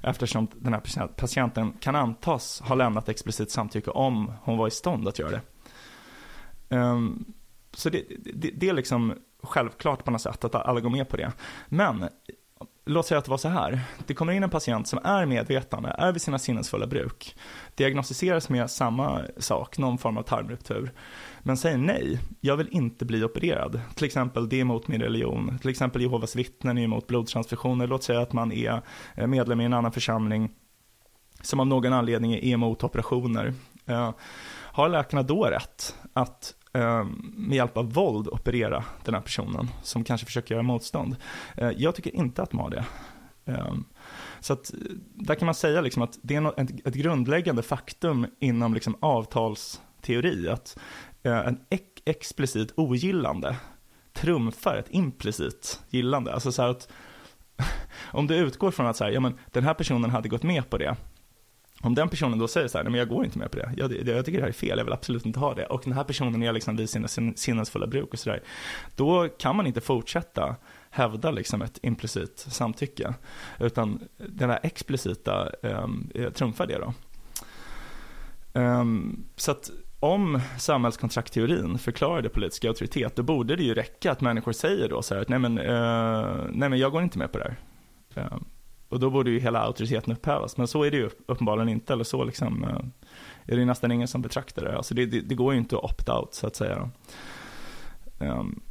eftersom 0.07 0.49
den 0.55 0.73
här 0.73 1.07
patienten 1.07 1.73
kan 1.81 1.97
antas 1.97 2.61
ha 2.61 2.75
lämnat 2.75 3.09
explicit 3.09 3.51
samtycke 3.51 3.91
om 3.91 4.33
hon 4.43 4.59
var 4.59 4.69
i 4.69 4.71
stånd 4.71 5.09
att 5.09 5.19
göra 5.19 5.31
det. 5.31 5.41
Ehm, 6.77 7.25
så 7.73 7.91
det, 7.91 8.05
det, 8.35 8.51
det, 8.51 8.69
är 8.69 8.73
liksom 8.73 9.15
självklart 9.45 10.05
på 10.05 10.11
något 10.11 10.21
sätt 10.21 10.45
att 10.45 10.55
alla 10.55 10.81
går 10.81 10.91
med 10.91 11.09
på 11.09 11.17
det. 11.17 11.33
Men 11.69 12.09
låt 12.87 13.07
säga 13.07 13.19
att 13.19 13.25
det 13.25 13.31
var 13.31 13.39
så 13.39 13.49
här. 13.49 13.81
Det 14.07 14.15
kommer 14.15 14.33
in 14.33 14.43
en 14.43 14.51
patient 14.51 14.89
som 14.89 14.99
är 15.05 15.27
medvetande, 15.27 15.95
är 15.99 16.13
vid 16.13 16.23
sina 16.23 16.39
sinnesfulla 16.39 16.87
bruk, 16.87 17.37
diagnostiseras 17.75 18.49
med 18.49 18.71
samma 18.71 19.21
sak, 19.39 19.79
någon 19.79 19.99
form 19.99 20.17
av 20.17 20.23
tarmruptur, 20.23 20.93
men 21.43 21.57
säger 21.57 21.79
nej, 21.79 22.21
jag 22.41 22.57
vill 22.57 22.69
inte 22.71 23.05
bli 23.05 23.25
opererad. 23.25 23.81
Till 23.95 24.05
exempel 24.05 24.49
det 24.49 24.57
är 24.57 24.61
emot 24.61 24.89
min 24.89 25.03
religion, 25.03 25.59
till 25.59 25.71
exempel 25.71 26.03
Jehovas 26.03 26.37
vittnen 26.37 26.79
är 26.79 26.83
emot 26.83 27.07
blodtransfusioner, 27.07 27.87
låt 27.87 28.03
säga 28.03 28.21
att 28.21 28.33
man 28.33 28.53
är 28.53 28.83
eh, 29.15 29.27
medlem 29.27 29.61
i 29.61 29.65
en 29.65 29.73
annan 29.73 29.93
församling 29.93 30.51
som 31.43 31.61
av 31.61 31.67
någon 31.67 31.93
anledning 31.93 32.33
är 32.33 32.45
emot 32.45 32.85
operationer. 32.85 33.55
Eh, 33.87 34.11
har 34.75 34.89
läkarna 34.89 35.23
då 35.23 35.45
rätt 35.45 35.97
att 36.13 36.55
Eh, 36.75 37.05
med 37.37 37.57
hjälp 37.57 37.77
av 37.77 37.93
våld 37.93 38.29
operera 38.29 38.85
den 39.05 39.15
här 39.15 39.23
personen 39.23 39.69
som 39.83 40.05
kanske 40.05 40.27
försöker 40.27 40.55
göra 40.55 40.63
motstånd? 40.63 41.17
Eh, 41.57 41.71
jag 41.77 41.95
tycker 41.95 42.17
inte 42.17 42.43
att 42.43 42.51
de 42.51 42.61
har 42.61 42.71
det. 42.71 42.85
Eh, 43.45 43.75
så 44.41 44.53
att, 44.53 44.71
där 45.15 45.35
kan 45.35 45.47
man 45.47 45.55
säga 45.55 45.81
liksom 45.81 46.03
att 46.03 46.19
det 46.23 46.35
är 46.35 46.61
ett, 46.61 46.95
grundläggande 46.95 47.63
faktum 47.63 48.27
inom 48.41 48.75
liksom 48.75 48.97
avtalsteori, 49.01 50.49
att 50.49 50.79
en 51.23 51.61
ex 51.71 51.85
explicit 52.05 52.73
ogillande 52.77 53.57
trumfar 54.13 54.77
ett 54.77 54.91
implicit 54.91 55.81
gillande. 55.91 56.35
Alltså 56.35 56.53
så 56.53 56.63
här 56.63 56.69
att 56.69 56.89
om 58.13 58.27
du 58.27 58.35
utgår 58.35 58.71
från 58.71 58.87
att 58.87 58.97
så 58.97 59.05
här, 59.05 59.11
ja, 59.11 59.21
men 59.21 59.39
den 59.53 59.65
här 59.65 59.75
personen 59.75 60.11
hade 60.11 60.29
gått 60.29 60.43
med 60.43 60.71
på 60.71 60.79
det. 60.79 60.97
Om 61.85 61.95
den 61.95 62.09
personen 62.09 62.39
då 62.39 62.49
säger 62.49 62.69
så 62.69 62.79
här, 62.79 62.85
nej 62.85 62.91
men 62.91 62.99
jag 62.99 63.09
går 63.09 63.25
inte 63.25 63.39
med 63.39 63.51
på 63.51 63.57
det. 63.57 63.73
Jag, 63.77 63.93
jag 63.93 64.25
tycker 64.25 64.39
det 64.39 64.45
här 64.45 64.49
är 64.49 64.53
fel, 64.53 64.79
jag 64.79 64.85
vill 64.85 64.93
absolut 64.93 65.27
inte 65.27 65.39
ha 65.39 65.55
det. 65.55 65.67
Och 65.67 65.81
den 65.85 65.93
här 65.93 66.05
personen 66.05 66.43
är 66.43 66.53
liksom 66.53 66.77
vid 66.77 66.91
sina 66.91 67.09
sinnesfulla 67.37 67.87
bruk 67.87 68.13
och 68.13 68.19
sådär. 68.19 68.43
Då 68.97 69.29
kan 69.29 69.57
man 69.57 69.67
inte 69.67 69.81
fortsätta 69.81 70.57
hävda 70.91 71.31
liksom 71.31 71.63
ett 71.63 71.79
implicit 71.83 72.39
samtycke. 72.39 73.15
Utan 73.61 74.01
den 74.17 74.51
här 74.51 74.61
explicita 74.63 75.51
um, 75.63 76.11
trumfar 76.35 76.67
det 76.67 76.79
då. 76.79 76.95
Um, 78.61 79.25
så 79.37 79.51
att 79.51 79.71
om 80.01 80.41
samhällskontrakteorin 80.59 81.79
förklarade 81.79 82.29
politisk 82.29 82.65
auktoritet, 82.65 83.17
då 83.17 83.23
borde 83.23 83.57
det 83.57 83.63
ju 83.63 83.75
räcka 83.75 84.13
att 84.13 84.21
människor 84.21 84.53
säger 84.53 84.89
då 84.89 85.03
så 85.03 85.15
här 85.15 85.23
att 85.23 85.29
nej 85.29 85.39
men, 85.39 85.59
uh, 85.59 86.47
nej 86.51 86.69
men 86.69 86.79
jag 86.79 86.93
går 86.93 87.03
inte 87.03 87.19
med 87.19 87.33
på 87.33 87.39
det 87.39 87.55
här. 88.15 88.29
Um, 88.33 88.45
och 88.95 89.01
då 89.01 89.11
borde 89.11 89.31
ju 89.31 89.41
hela 89.41 89.61
auktoriteten 89.61 90.13
upphävas, 90.13 90.57
men 90.57 90.67
så 90.67 90.83
är 90.83 90.91
det 90.91 90.97
ju 90.97 91.11
uppenbarligen 91.27 91.69
inte, 91.69 91.93
eller 91.93 92.05
så 92.05 92.25
liksom 92.25 92.65
eh, 92.65 93.55
är 93.55 93.57
det 93.57 93.65
nästan 93.65 93.93
ingen 93.93 94.09
som 94.09 94.23
betraktar 94.23 94.65
det. 94.65 94.77
Alltså 94.77 94.95
det, 94.95 95.07
det, 95.07 95.21
det 95.21 95.35
går 95.35 95.53
ju 95.53 95.59
inte 95.59 95.77
att 95.77 95.83
opt-out 95.83 96.29
så 96.31 96.47
att 96.47 96.57
säga. 96.57 96.91
Um, 98.19 98.63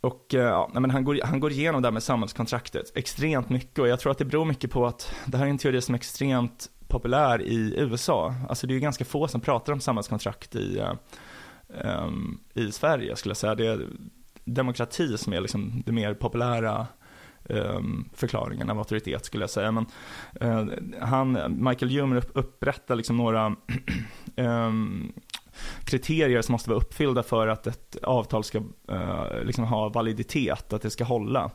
och 0.00 0.34
eh, 0.34 0.40
ja, 0.40 0.70
men 0.74 0.90
han, 0.90 1.04
går, 1.04 1.20
han 1.24 1.40
går 1.40 1.52
igenom 1.52 1.82
det 1.82 1.88
här 1.88 1.92
med 1.92 2.02
samhällskontraktet 2.02 2.96
extremt 2.96 3.48
mycket 3.48 3.78
och 3.78 3.88
jag 3.88 4.00
tror 4.00 4.12
att 4.12 4.18
det 4.18 4.24
beror 4.24 4.44
mycket 4.44 4.70
på 4.70 4.86
att 4.86 5.14
det 5.26 5.36
här 5.36 5.46
är 5.46 5.50
en 5.50 5.58
teori 5.58 5.80
som 5.80 5.94
är 5.94 5.98
extremt 5.98 6.70
populär 6.88 7.42
i 7.42 7.74
USA. 7.76 8.34
Alltså 8.48 8.66
det 8.66 8.72
är 8.72 8.74
ju 8.74 8.80
ganska 8.80 9.04
få 9.04 9.28
som 9.28 9.40
pratar 9.40 9.72
om 9.72 9.80
samhällskontrakt 9.80 10.54
i, 10.54 10.82
um, 11.68 12.40
i 12.54 12.72
Sverige 12.72 13.16
skulle 13.16 13.30
jag 13.30 13.36
säga. 13.36 13.54
Det 13.54 13.66
är 13.66 13.86
demokrati 14.44 15.18
som 15.18 15.32
är 15.32 15.40
liksom 15.40 15.82
det 15.86 15.92
mer 15.92 16.14
populära 16.14 16.86
Ehm, 17.48 18.08
förklaringen 18.12 18.70
av 18.70 18.78
auktoritet 18.78 19.24
skulle 19.24 19.42
jag 19.42 19.50
säga. 19.50 19.72
Men 19.72 19.86
eh, 20.40 20.66
han, 21.00 21.38
Michael 21.64 21.90
Humer 21.90 22.22
upprättar 22.34 22.96
liksom 22.96 23.16
några 23.16 23.56
ehm, 24.36 25.12
kriterier 25.84 26.42
som 26.42 26.52
måste 26.52 26.70
vara 26.70 26.80
uppfyllda 26.80 27.22
för 27.22 27.48
att 27.48 27.66
ett 27.66 27.96
avtal 28.02 28.44
ska 28.44 28.58
eh, 28.88 29.44
liksom 29.44 29.64
ha 29.64 29.88
validitet, 29.88 30.72
att 30.72 30.82
det 30.82 30.90
ska 30.90 31.04
hålla. 31.04 31.50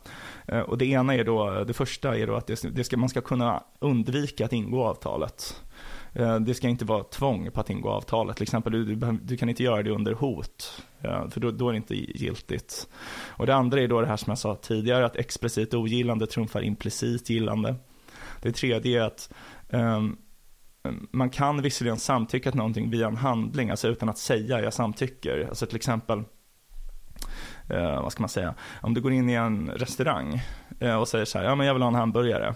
Eh, 0.48 0.60
och 0.60 0.78
det 0.78 0.86
ena 0.86 1.14
är 1.14 1.24
då, 1.24 1.64
det 1.64 1.72
första 1.72 2.16
är 2.16 2.26
då 2.26 2.34
att 2.34 2.46
det, 2.46 2.74
det 2.76 2.84
ska, 2.84 2.96
man 2.96 3.08
ska 3.08 3.20
kunna 3.20 3.62
undvika 3.78 4.44
att 4.44 4.52
ingå 4.52 4.84
avtalet. 4.84 5.62
Eh, 6.12 6.40
det 6.40 6.54
ska 6.54 6.68
inte 6.68 6.84
vara 6.84 7.04
tvång 7.04 7.50
på 7.50 7.60
att 7.60 7.70
ingå 7.70 7.88
avtalet. 7.88 8.36
Till 8.36 8.42
exempel, 8.42 8.72
du, 8.72 8.84
du, 8.84 9.18
du 9.22 9.36
kan 9.36 9.48
inte 9.48 9.62
göra 9.62 9.82
det 9.82 9.90
under 9.90 10.12
hot, 10.12 10.82
Eh, 11.04 11.28
för 11.28 11.40
då, 11.40 11.50
då, 11.50 11.68
är 11.68 11.72
det 11.72 11.76
inte 11.76 11.94
giltigt. 11.94 12.88
Och 13.28 13.46
det 13.46 13.54
andra 13.54 13.80
är 13.80 13.88
då 13.88 14.00
det 14.00 14.06
här 14.06 14.16
som 14.16 14.30
jag 14.30 14.38
sa 14.38 14.54
tidigare, 14.54 15.06
att 15.06 15.16
explicit 15.16 15.74
ogillande 15.74 16.26
trumfar 16.26 16.62
implicit 16.62 17.30
gillande. 17.30 17.74
Det 18.42 18.52
tredje 18.52 19.02
är 19.02 19.06
att 19.06 19.32
um, 19.68 20.18
man 21.10 21.30
kan 21.30 21.62
visserligen 21.62 21.98
samtycka 21.98 22.50
till 22.50 22.58
någonting 22.58 22.90
via 22.90 23.06
en 23.06 23.16
handling, 23.16 23.70
alltså 23.70 23.88
utan 23.88 24.08
att 24.08 24.18
säga 24.18 24.60
jag 24.60 24.72
samtycker. 24.72 25.46
Alltså 25.48 25.66
till 25.66 25.76
exempel, 25.76 26.18
uh, 26.18 28.02
vad 28.02 28.12
ska 28.12 28.22
man 28.22 28.28
säga, 28.28 28.54
om 28.80 28.94
du 28.94 29.00
går 29.00 29.12
in 29.12 29.30
i 29.30 29.34
en 29.34 29.70
restaurang 29.70 30.42
uh, 30.82 30.94
och 30.94 31.08
säger 31.08 31.24
så 31.24 31.38
här, 31.38 31.44
ja 31.44 31.54
men 31.54 31.66
jag 31.66 31.74
vill 31.74 31.82
ha 31.82 31.88
en 31.88 31.94
hamburgare. 31.94 32.54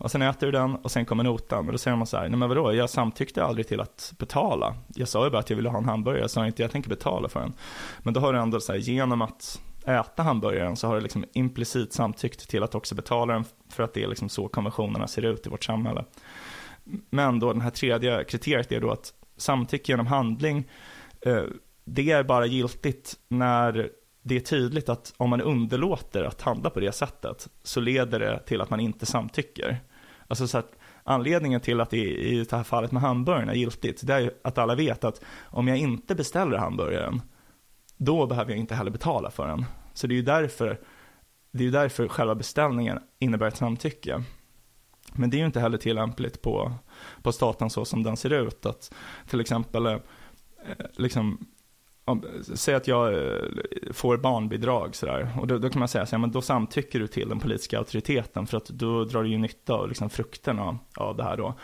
Och 0.00 0.10
sen 0.10 0.22
äter 0.22 0.46
du 0.46 0.52
den 0.52 0.76
och 0.76 0.90
sen 0.90 1.06
kommer 1.06 1.24
notan. 1.24 1.66
Och 1.66 1.72
då 1.72 1.78
säger 1.78 1.96
man 1.96 2.06
så 2.06 2.16
här, 2.16 2.28
nej 2.28 2.38
men 2.38 2.48
vadå, 2.48 2.74
jag 2.74 2.90
samtyckte 2.90 3.44
aldrig 3.44 3.68
till 3.68 3.80
att 3.80 4.12
betala. 4.18 4.74
Jag 4.94 5.08
sa 5.08 5.24
ju 5.24 5.30
bara 5.30 5.38
att 5.38 5.50
jag 5.50 5.56
ville 5.56 5.68
ha 5.68 5.78
en 5.78 5.84
hamburgare, 5.84 6.20
jag 6.20 6.30
sa 6.30 6.46
inte 6.46 6.62
jag 6.62 6.70
tänker 6.70 6.88
betala 6.88 7.28
för 7.28 7.40
den. 7.40 7.52
Men 7.98 8.14
då 8.14 8.20
har 8.20 8.32
du 8.32 8.38
ändå 8.38 8.60
så 8.60 8.72
här, 8.72 8.78
genom 8.78 9.22
att 9.22 9.60
äta 9.84 10.22
hamburgaren 10.22 10.76
så 10.76 10.86
har 10.86 10.94
du 10.94 11.00
liksom 11.00 11.24
implicit 11.32 11.92
samtyckt 11.92 12.48
till 12.48 12.62
att 12.62 12.74
också 12.74 12.94
betala 12.94 13.32
den 13.32 13.44
för 13.68 13.82
att 13.82 13.94
det 13.94 14.02
är 14.02 14.08
liksom 14.08 14.28
så 14.28 14.48
konventionerna 14.48 15.06
ser 15.06 15.24
ut 15.24 15.46
i 15.46 15.50
vårt 15.50 15.64
samhälle. 15.64 16.04
Men 17.10 17.38
då 17.38 17.52
den 17.52 17.62
här 17.62 17.70
tredje 17.70 18.24
kriteriet 18.24 18.72
är 18.72 18.80
då 18.80 18.90
att 18.90 19.12
samtycke 19.36 19.92
genom 19.92 20.06
handling, 20.06 20.68
eh, 21.20 21.44
det 21.84 22.10
är 22.10 22.22
bara 22.22 22.46
giltigt 22.46 23.14
när 23.28 23.90
det 24.22 24.36
är 24.36 24.40
tydligt 24.40 24.88
att 24.88 25.14
om 25.16 25.30
man 25.30 25.40
underlåter 25.40 26.24
att 26.24 26.42
handla 26.42 26.70
på 26.70 26.80
det 26.80 26.92
sättet 26.92 27.48
så 27.62 27.80
leder 27.80 28.18
det 28.18 28.38
till 28.38 28.60
att 28.60 28.70
man 28.70 28.80
inte 28.80 29.06
samtycker. 29.06 29.80
Alltså 30.30 30.48
så 30.48 30.58
att 30.58 30.78
anledningen 31.04 31.60
till 31.60 31.80
att 31.80 31.90
det 31.90 32.18
i 32.18 32.44
det 32.44 32.56
här 32.56 32.62
fallet 32.62 32.92
med 32.92 33.02
hamburgaren 33.02 33.48
är 33.48 33.54
giltigt, 33.54 34.06
det 34.06 34.14
är 34.14 34.32
att 34.44 34.58
alla 34.58 34.74
vet 34.74 35.04
att 35.04 35.20
om 35.42 35.68
jag 35.68 35.78
inte 35.78 36.14
beställer 36.14 36.58
hamburgaren, 36.58 37.22
då 37.96 38.26
behöver 38.26 38.50
jag 38.50 38.58
inte 38.58 38.74
heller 38.74 38.90
betala 38.90 39.30
för 39.30 39.48
den. 39.48 39.64
Så 39.94 40.06
det 40.06 40.14
är 40.14 40.16
ju 40.16 40.22
därför, 40.22 40.80
det 41.52 41.66
är 41.66 41.70
därför 41.70 42.08
själva 42.08 42.34
beställningen 42.34 42.98
innebär 43.18 43.46
ett 43.46 43.56
samtycke. 43.56 44.24
Men 45.12 45.30
det 45.30 45.36
är 45.36 45.38
ju 45.38 45.46
inte 45.46 45.60
heller 45.60 45.78
tillämpligt 45.78 46.42
på, 46.42 46.72
på 47.22 47.32
staten 47.32 47.70
så 47.70 47.84
som 47.84 48.02
den 48.02 48.16
ser 48.16 48.32
ut. 48.32 48.66
Att 48.66 48.94
till 49.30 49.40
exempel, 49.40 49.86
eh, 49.86 49.98
liksom, 50.92 51.46
om, 52.10 52.24
säg 52.54 52.74
att 52.74 52.88
jag 52.88 53.14
eh, 53.14 53.40
får 53.92 54.16
barnbidrag 54.16 54.96
sådär, 54.96 55.28
och 55.40 55.46
då, 55.46 55.58
då, 55.58 55.70
kan 55.70 55.78
man 55.78 55.88
säga 55.88 56.06
så 56.06 56.16
här, 56.16 56.20
men 56.20 56.30
då 56.30 56.42
samtycker 56.42 57.00
du 57.00 57.06
till 57.06 57.28
den 57.28 57.40
politiska 57.40 57.78
auktoriteten 57.78 58.46
för 58.46 58.56
att 58.56 58.66
då 58.66 59.04
drar 59.04 59.22
du 59.22 59.28
ju 59.28 59.38
nytta 59.38 59.74
av 59.74 59.88
liksom 59.88 60.10
frukterna 60.10 60.78
av 60.96 61.16
det 61.16 61.22
här 61.22 61.36
då. 61.36 61.54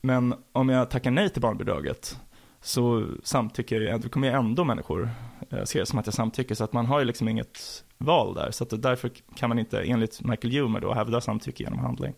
Men 0.00 0.34
om 0.52 0.68
jag 0.68 0.90
tackar 0.90 1.10
nej 1.10 1.30
till 1.30 1.42
barnbidraget 1.42 2.18
så 2.60 3.06
samtycker 3.22 3.80
jag, 3.80 4.00
då 4.00 4.08
kommer 4.08 4.28
ju 4.28 4.34
ändå 4.34 4.64
människor 4.64 5.10
eh, 5.50 5.64
se 5.64 5.80
det 5.80 5.86
som 5.86 5.98
att 5.98 6.06
jag 6.06 6.14
samtycker, 6.14 6.54
så 6.54 6.64
att 6.64 6.72
man 6.72 6.86
har 6.86 6.98
ju 6.98 7.04
liksom 7.04 7.28
inget 7.28 7.84
val 7.98 8.34
där. 8.34 8.50
Så 8.50 8.64
att 8.64 8.82
därför 8.82 9.10
kan 9.36 9.48
man 9.48 9.58
inte, 9.58 9.82
enligt 9.82 10.22
Michael 10.22 10.54
Humer 10.54 10.80
då, 10.80 10.94
hävda 10.94 11.20
samtycke 11.20 11.62
genom 11.62 11.78
handling. 11.78 12.14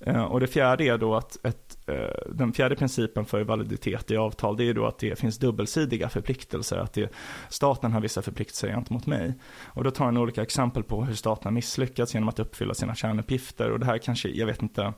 Eh, 0.00 0.24
och 0.24 0.40
det 0.40 0.46
fjärde 0.46 0.84
är 0.84 0.98
då 0.98 1.14
att 1.14 1.46
ett, 1.46 1.78
eh, 1.86 2.32
den 2.32 2.52
fjärde 2.52 2.76
principen 2.76 3.24
för 3.24 3.44
validitet 3.44 4.10
i 4.10 4.16
avtal, 4.16 4.56
det 4.56 4.64
är 4.64 4.74
då 4.74 4.86
att 4.86 4.98
det 4.98 5.18
finns 5.18 5.38
dubbelsidiga 5.38 6.08
förpliktelser, 6.08 6.76
att 6.76 6.92
det, 6.92 7.12
staten 7.48 7.92
har 7.92 8.00
vissa 8.00 8.22
förpliktelser 8.22 8.68
gentemot 8.68 9.06
mig. 9.06 9.34
Och 9.66 9.84
då 9.84 9.90
tar 9.90 10.04
han 10.04 10.16
olika 10.16 10.42
exempel 10.42 10.82
på 10.82 11.04
hur 11.04 11.14
staten 11.14 11.44
har 11.44 11.52
misslyckats 11.52 12.14
genom 12.14 12.28
att 12.28 12.38
uppfylla 12.38 12.74
sina 12.74 12.94
kärnuppgifter. 12.94 13.70
Och 13.70 13.80
det 13.80 13.86
här 13.86 13.98
kanske, 13.98 14.28
jag 14.28 14.46
vet 14.46 14.62
inte, 14.62 14.92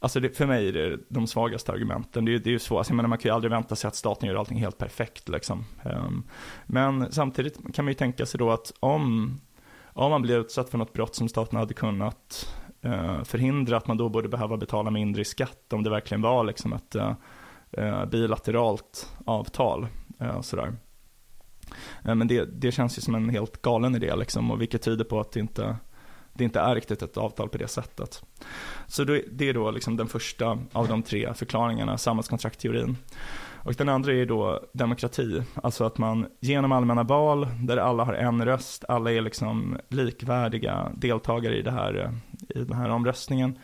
Alltså 0.00 0.20
det, 0.20 0.36
för 0.36 0.46
mig 0.46 0.68
är 0.68 0.72
det 0.72 0.98
de 1.08 1.26
svagaste 1.26 1.72
argumenten. 1.72 2.24
Det, 2.24 2.38
det 2.38 2.50
är 2.50 2.52
ju 2.52 2.58
svårt, 2.58 2.78
alltså 2.78 2.90
jag 2.90 2.96
menar, 2.96 3.08
man 3.08 3.18
kan 3.18 3.28
ju 3.28 3.34
aldrig 3.34 3.50
vänta 3.50 3.76
sig 3.76 3.88
att 3.88 3.96
staten 3.96 4.28
gör 4.28 4.36
allting 4.36 4.58
helt 4.58 4.78
perfekt. 4.78 5.28
Liksom. 5.28 5.64
Ehm, 5.84 6.22
men 6.66 7.12
samtidigt 7.12 7.74
kan 7.74 7.84
man 7.84 7.90
ju 7.90 7.94
tänka 7.94 8.26
sig 8.26 8.38
då 8.38 8.50
att 8.50 8.72
om, 8.80 9.40
om 9.84 10.10
man 10.10 10.22
blir 10.22 10.38
utsatt 10.38 10.70
för 10.70 10.78
något 10.78 10.92
brott 10.92 11.14
som 11.14 11.28
staten 11.28 11.58
hade 11.58 11.74
kunnat 11.74 12.54
Eh, 12.82 13.24
förhindra, 13.24 13.76
att 13.76 13.86
man 13.86 13.96
då 13.96 14.08
borde 14.08 14.28
behöva 14.28 14.56
betala 14.56 14.90
mindre 14.90 15.22
i 15.22 15.24
skatt 15.24 15.72
om 15.72 15.84
det 15.84 15.90
verkligen 15.90 16.22
var 16.22 16.44
liksom 16.44 16.72
ett 16.72 16.96
uh, 16.96 18.04
bilateralt 18.06 19.16
avtal. 19.24 19.86
Uh, 20.22 20.40
sådär. 20.40 20.76
men 22.02 22.28
det, 22.28 22.44
det 22.44 22.72
känns 22.72 22.98
ju 22.98 23.02
som 23.02 23.14
en 23.14 23.28
helt 23.28 23.62
galen 23.62 23.94
idé, 23.94 24.16
liksom, 24.16 24.50
och 24.50 24.60
vilket 24.60 24.82
tyder 24.82 25.04
på 25.04 25.20
att 25.20 25.32
det 25.32 25.40
inte 25.40 25.76
det 26.38 26.44
inte 26.44 26.60
är 26.60 26.74
riktigt 26.74 27.02
ett 27.02 27.16
avtal 27.16 27.48
på 27.48 27.58
det 27.58 27.68
sättet. 27.68 28.22
Så 28.86 29.04
det 29.04 29.48
är 29.48 29.54
då 29.54 29.70
liksom 29.70 29.96
den 29.96 30.08
första 30.08 30.58
av 30.72 30.88
de 30.88 31.02
tre 31.02 31.34
förklaringarna, 31.34 31.98
samhällskontraktteorin. 31.98 32.96
Och 33.68 33.74
den 33.74 33.88
andra 33.88 34.12
är 34.12 34.26
då 34.26 34.60
demokrati, 34.72 35.42
alltså 35.54 35.84
att 35.84 35.98
man 35.98 36.26
genom 36.40 36.72
allmänna 36.72 37.02
val 37.02 37.48
där 37.60 37.76
alla 37.76 38.04
har 38.04 38.14
en 38.14 38.44
röst, 38.44 38.84
alla 38.88 39.12
är 39.12 39.20
liksom 39.20 39.78
likvärdiga 39.88 40.92
deltagare 40.94 41.56
i, 41.56 41.62
det 41.62 41.70
här, 41.70 42.12
i 42.48 42.58
den 42.58 42.72
här 42.72 42.90
omröstningen. 42.90 43.58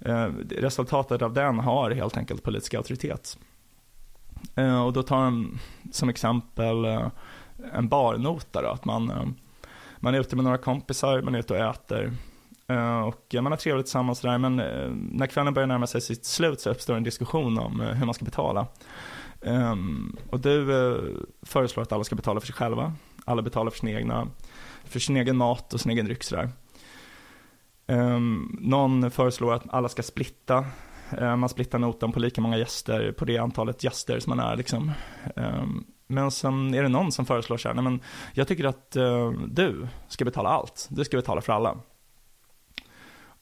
Eh, 0.00 0.28
resultatet 0.50 1.22
av 1.22 1.32
den 1.32 1.58
har 1.58 1.90
helt 1.90 2.16
enkelt 2.16 2.42
politisk 2.42 2.74
auktoritet. 2.74 3.38
Eh, 4.54 4.84
och 4.84 4.92
då 4.92 5.02
tar 5.02 5.24
de 5.24 5.58
som 5.92 6.08
exempel 6.08 6.84
eh, 6.84 7.06
en 7.72 7.88
barnota 7.88 8.62
då, 8.62 8.68
att 8.68 8.84
man 8.84 9.10
eh, 9.10 9.26
man 9.96 10.14
är 10.14 10.20
ute 10.20 10.36
med 10.36 10.44
några 10.44 10.58
kompisar, 10.58 11.22
man 11.22 11.34
är 11.34 11.38
ute 11.38 11.54
och 11.54 11.60
äter. 11.60 12.12
Eh, 12.66 13.00
och 13.00 13.34
man 13.34 13.52
har 13.52 13.56
trevligt 13.56 13.86
tillsammans 13.86 14.20
där, 14.20 14.38
men 14.38 14.60
eh, 14.60 14.90
när 14.90 15.26
kvällen 15.26 15.54
börjar 15.54 15.66
närma 15.66 15.86
sig 15.86 16.00
sitt 16.00 16.24
slut 16.24 16.60
så 16.60 16.70
uppstår 16.70 16.96
en 16.96 17.02
diskussion 17.02 17.58
om 17.58 17.80
hur 17.80 18.06
man 18.06 18.14
ska 18.14 18.24
betala. 18.24 18.66
Um, 19.42 20.16
och 20.30 20.40
du 20.40 20.86
eh, 20.92 21.02
föreslår 21.42 21.82
att 21.82 21.92
alla 21.92 22.04
ska 22.04 22.16
betala 22.16 22.40
för 22.40 22.46
sig 22.46 22.56
själva. 22.56 22.92
Alla 23.24 23.42
betalar 23.42 23.70
för 23.70 23.78
sin, 23.78 23.88
egna, 23.88 24.28
för 24.84 25.00
sin 25.00 25.16
egen 25.16 25.36
mat 25.36 25.74
och 25.74 25.80
sin 25.80 25.92
egen 25.92 26.04
dryck 26.04 26.22
sådär. 26.22 26.50
Um, 27.86 28.58
någon 28.60 29.10
föreslår 29.10 29.54
att 29.54 29.74
alla 29.74 29.88
ska 29.88 30.02
splitta. 30.02 30.64
Ehm, 31.18 31.40
man 31.40 31.48
splittar 31.48 31.78
notan 31.78 32.12
på 32.12 32.20
lika 32.20 32.40
många 32.40 32.58
gäster, 32.58 33.12
på 33.12 33.24
det 33.24 33.38
antalet 33.38 33.84
gäster 33.84 34.20
som 34.20 34.36
man 34.36 34.46
är 34.46 34.56
liksom. 34.56 34.92
Um, 35.36 35.84
men 36.06 36.30
sen 36.30 36.74
är 36.74 36.82
det 36.82 36.88
någon 36.88 37.12
som 37.12 37.26
föreslår 37.26 37.56
så 37.56 37.68
här, 37.68 37.74
nej 37.74 37.84
men 37.84 38.00
jag 38.32 38.48
tycker 38.48 38.64
att 38.64 38.96
uh, 38.96 39.30
du 39.46 39.88
ska 40.08 40.24
betala 40.24 40.48
allt. 40.48 40.88
Du 40.90 41.04
ska 41.04 41.16
betala 41.16 41.40
för 41.40 41.52
alla. 41.52 41.76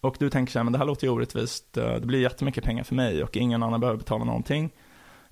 Och 0.00 0.16
du 0.18 0.30
tänker 0.30 0.52
så 0.52 0.58
här, 0.58 0.64
men 0.64 0.72
det 0.72 0.78
här 0.78 0.86
låter 0.86 1.06
ju 1.06 1.12
orättvist. 1.12 1.76
Eh, 1.76 1.94
det 1.94 2.06
blir 2.06 2.20
jättemycket 2.20 2.64
pengar 2.64 2.84
för 2.84 2.94
mig 2.94 3.22
och 3.22 3.36
ingen 3.36 3.62
annan 3.62 3.80
behöver 3.80 3.98
betala 3.98 4.24
någonting. 4.24 4.70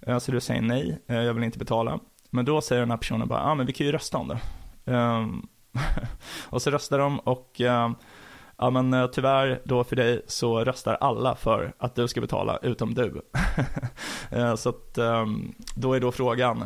Eh, 0.01 0.19
så 0.19 0.33
du 0.33 0.41
säger 0.41 0.63
nej, 0.63 1.03
eh, 1.07 1.17
jag 1.17 1.35
vill 1.35 1.45
inte 1.45 1.59
betala. 1.59 1.99
Men 2.31 2.45
då 2.45 2.61
säger 2.61 2.81
den 2.81 2.91
här 2.91 2.99
personen 2.99 3.29
bara, 3.29 3.41
ja 3.41 3.51
ah, 3.51 3.55
men 3.55 3.67
vi 3.67 3.73
kan 3.73 3.87
ju 3.87 3.93
rösta 3.93 4.19
om 4.19 4.29
det. 4.29 4.41
Ehm, 4.93 5.47
och 6.49 6.63
så 6.63 6.71
röstar 6.71 6.99
de 6.99 7.19
och 7.19 7.61
ehm, 7.61 7.95
Ja 8.61 8.71
men 8.71 8.95
eh, 8.95 9.07
tyvärr 9.07 9.61
då 9.65 9.85
för 9.85 9.97
dig 9.97 10.23
så 10.27 10.65
röstar 10.65 10.95
alla 10.95 11.35
för 11.35 11.73
att 11.79 11.95
du 11.95 12.09
ska 12.09 12.21
betala 12.21 12.59
utom 12.63 12.95
du. 12.95 13.23
Så 14.57 14.69
att 14.69 14.99
ehm, 14.99 15.55
då 15.75 15.93
är 15.93 16.01
då 16.01 16.13
frågan, 16.13 16.65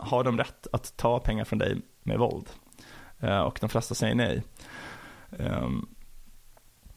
har 0.00 0.24
de 0.24 0.38
rätt 0.38 0.66
att 0.72 0.96
ta 0.96 1.18
pengar 1.18 1.44
från 1.44 1.58
dig 1.58 1.76
med 2.02 2.18
våld? 2.18 2.50
Och 3.44 3.58
de 3.60 3.68
flesta 3.68 3.94
säger 3.94 4.14
nej. 4.14 4.42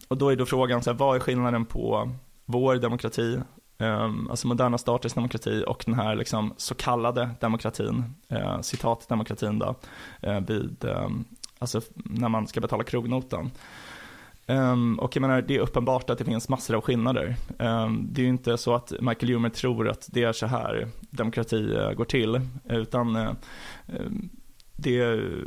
Och 0.08 0.18
då 0.18 0.30
är 0.30 0.36
då 0.36 0.46
frågan, 0.46 0.84
så 0.84 0.92
här, 0.92 0.98
vad 0.98 1.16
är 1.16 1.20
skillnaden 1.20 1.66
på 1.66 2.12
vår 2.46 2.76
demokrati, 2.76 3.40
Ehm, 3.82 4.30
alltså 4.30 4.48
moderna 4.48 4.78
staters 4.78 5.14
demokrati 5.14 5.64
och 5.68 5.84
den 5.86 5.96
här 5.96 6.16
liksom 6.16 6.54
så 6.58 6.76
kallade 6.76 7.30
demokratin, 7.40 8.04
eh, 8.30 8.62
citat 8.62 9.10
demokratin 9.10 9.60
då, 9.60 9.76
eh, 10.22 10.40
vid, 10.40 10.86
ehm, 10.86 11.26
alltså 11.60 11.82
när 11.96 12.30
man 12.30 12.48
ska 12.48 12.62
betala 12.62 12.84
krognotan. 12.84 13.52
Um, 14.48 15.00
och 15.00 15.16
jag 15.16 15.22
menar, 15.22 15.42
det 15.42 15.56
är 15.56 15.60
uppenbart 15.60 16.10
att 16.10 16.18
det 16.18 16.26
finns 16.26 16.50
massor 16.50 16.76
av 16.76 16.82
skillnader. 16.82 17.36
Um, 17.58 18.08
det 18.12 18.22
är 18.22 18.24
ju 18.24 18.30
inte 18.30 18.58
så 18.58 18.76
att 18.76 18.94
Michael 19.02 19.34
Humer 19.34 19.50
tror 19.50 19.90
att 19.90 20.10
det 20.12 20.24
är 20.24 20.34
så 20.34 20.46
här 20.46 20.88
demokrati 21.10 21.56
uh, 21.56 21.92
går 21.92 22.06
till, 22.06 22.42
utan 22.70 23.16
uh, 23.16 23.32
det 24.76 25.00
är, 25.00 25.44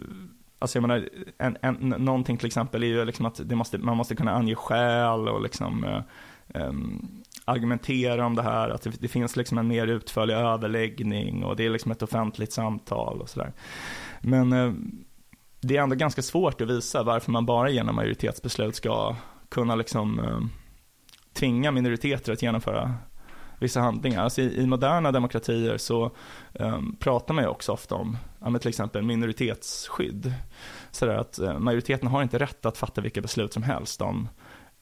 alltså 0.59 0.79
jag 0.79 0.83
menar, 0.83 1.09
en, 1.39 1.57
en, 1.61 1.75
någonting 1.99 2.37
till 2.37 2.47
exempel 2.47 2.83
är 2.83 2.87
ju 2.87 3.05
liksom 3.05 3.27
att 3.27 3.41
det 3.45 3.57
måste, 3.57 3.79
man 3.79 3.97
måste 3.97 4.17
kunna 4.17 4.33
ange 4.33 4.55
skäl 4.55 5.29
och 5.29 5.43
liksom 5.43 5.85
uh, 5.85 6.01
um, 6.63 7.22
argumentera 7.45 8.27
om 8.27 8.35
det 8.35 8.43
här, 8.43 8.71
att 8.71 8.83
det, 8.83 8.91
det, 9.01 9.09
finns 9.09 9.37
liksom 9.37 9.59
en 9.59 9.69
mer 9.69 9.87
utförlig 9.87 10.35
överläggning 10.35 11.45
och 11.45 11.57
det 11.57 11.67
är 11.67 11.71
liksom 11.71 11.93
ett 11.93 12.03
offentligt 12.03 12.53
samtal 12.53 13.21
och 13.21 13.29
sådär. 13.29 13.53
Men 14.21 14.53
eh, 14.53 14.73
det 15.61 15.77
är 15.77 15.83
ändå 15.83 15.97
ganska 15.97 16.23
svårt 16.23 16.61
att 16.61 16.71
visa 16.71 17.03
varför 17.03 17.31
man 17.31 17.47
bara 17.47 17.71
genom 17.71 17.97
majoritetsbeslut 17.97 18.77
ska 18.77 19.17
kunna 19.49 19.75
liksom 19.75 20.21
eh, 20.21 20.41
tvinga 21.33 21.71
minoriteter 21.71 22.33
att 22.33 22.43
genomföra 22.43 22.95
vissa 23.63 23.81
handlingar. 23.81 24.23
Alltså 24.23 24.41
i, 24.41 24.63
i 24.63 24.67
moderna 24.67 25.13
demokratier 25.13 25.79
så 25.79 26.11
um, 26.53 26.97
pratar 27.01 27.35
man 27.35 27.45
ju 27.45 27.51
också 27.51 27.73
ofta 27.73 27.95
om 27.95 28.17
ja, 28.41 28.59
till 28.59 28.69
exempel 28.69 29.03
minoritetsskydd. 29.03 30.35
Så 30.91 31.11
att 31.11 31.39
uh, 31.43 31.59
majoriteten 31.59 32.09
har 32.09 32.23
inte 32.23 32.39
rätt 32.39 32.67
att 32.67 32.79
fatta 32.79 33.01
vilka 33.01 33.21
beslut 33.21 33.53
som 33.53 33.63
helst 33.63 34.03
om 34.03 34.29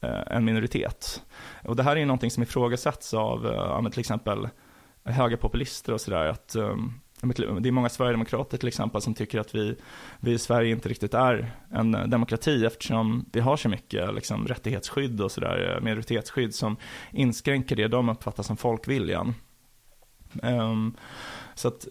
Eh, 0.02 0.36
en 0.36 0.44
minoritet. 0.44 1.22
Och 1.64 1.76
det 1.76 1.82
här 1.82 1.96
är 1.96 2.00
ju 2.00 2.06
någonting 2.06 2.30
som 2.30 2.42
ifrågasätts 2.42 3.14
av 3.14 3.46
eh, 3.46 3.52
ja, 3.52 3.90
till 3.90 4.00
exempel 4.00 4.48
högerpopulister 5.04 5.92
och 5.92 6.00
sådär. 6.00 6.26
Att 6.26 6.54
eh, 6.54 6.76
det 7.60 7.68
är 7.68 7.72
många 7.72 7.88
sverigedemokrater 7.88 8.58
till 8.58 8.68
exempel 8.68 9.02
som 9.02 9.14
tycker 9.14 9.40
att 9.40 9.54
vi, 9.54 9.76
vi 10.20 10.32
i 10.32 10.38
Sverige 10.38 10.70
inte 10.70 10.88
riktigt 10.88 11.14
är 11.14 11.52
en 11.70 11.92
demokrati 11.92 12.66
eftersom 12.66 13.26
vi 13.32 13.40
har 13.40 13.56
så 13.56 13.68
mycket 13.68 14.14
liksom, 14.14 14.46
rättighetsskydd 14.46 15.20
och 15.20 15.32
sådär, 15.32 15.78
minoritetsskydd 15.82 16.54
som 16.54 16.76
inskränker 17.10 17.76
det 17.76 17.88
de 17.88 18.08
uppfattar 18.08 18.42
som 18.42 18.56
folkviljan. 18.56 19.34
Um, 20.42 20.96
så 21.54 21.68
att 21.68 21.88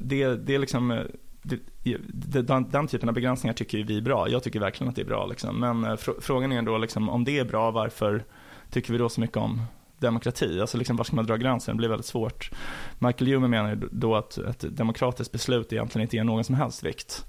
det, 0.00 0.36
det 0.36 0.54
är 0.54 0.58
liksom 0.58 1.06
den, 1.42 2.70
den, 2.70 2.86
typen 2.86 3.08
av 3.08 3.14
begränsningar 3.14 3.54
tycker 3.54 3.84
vi 3.84 3.96
är 3.96 4.02
bra. 4.02 4.28
Jag 4.28 4.42
tycker 4.42 4.60
verkligen 4.60 4.88
att 4.88 4.96
det 4.96 5.02
är 5.02 5.06
bra. 5.06 5.26
Liksom. 5.26 5.60
Men 5.60 5.84
eh, 5.84 5.96
fr 5.96 6.10
frågan 6.20 6.52
är 6.52 6.62
då 6.62 6.78
liksom, 6.78 7.08
om 7.08 7.24
det 7.24 7.38
är 7.38 7.44
bra, 7.44 7.70
varför 7.70 8.24
tycker 8.70 8.92
vi 8.92 8.98
då 8.98 9.08
så 9.08 9.20
mycket 9.20 9.36
om 9.36 9.62
demokrati? 9.98 10.60
Alltså 10.60 10.78
liksom, 10.78 10.96
var 10.96 11.04
ska 11.04 11.16
man 11.16 11.26
dra 11.26 11.36
gränsen? 11.36 11.76
Det 11.76 11.78
blir 11.78 11.88
väldigt 11.88 12.06
svårt. 12.06 12.50
Michael 12.98 13.30
Humer 13.30 13.48
menar 13.48 13.88
då 13.90 14.16
att 14.16 14.38
ett 14.38 14.76
demokratiskt 14.76 15.32
beslut 15.32 15.72
egentligen 15.72 16.02
inte 16.02 16.16
ger 16.16 16.24
någon 16.24 16.44
som 16.44 16.54
helst 16.54 16.84
vikt. 16.84 17.26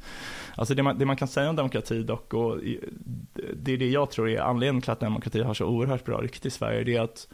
Alltså 0.55 0.73
det 0.73 0.83
man, 0.83 0.97
det 0.97 1.05
man 1.05 1.15
kan 1.15 1.27
säga 1.27 1.49
om 1.49 1.55
demokrati 1.55 2.03
dock, 2.03 2.33
och 2.33 2.59
det 3.53 3.73
är 3.73 3.77
det 3.77 3.89
jag 3.89 4.11
tror 4.11 4.29
är 4.29 4.41
anledningen 4.41 4.81
till 4.81 4.91
att 4.91 4.99
demokrati 4.99 5.41
har 5.41 5.53
så 5.53 5.65
oerhört 5.65 6.05
bra 6.05 6.21
rykte 6.21 6.47
i 6.47 6.51
Sverige, 6.51 6.83
det 6.83 6.95
är 6.95 7.01
att 7.01 7.27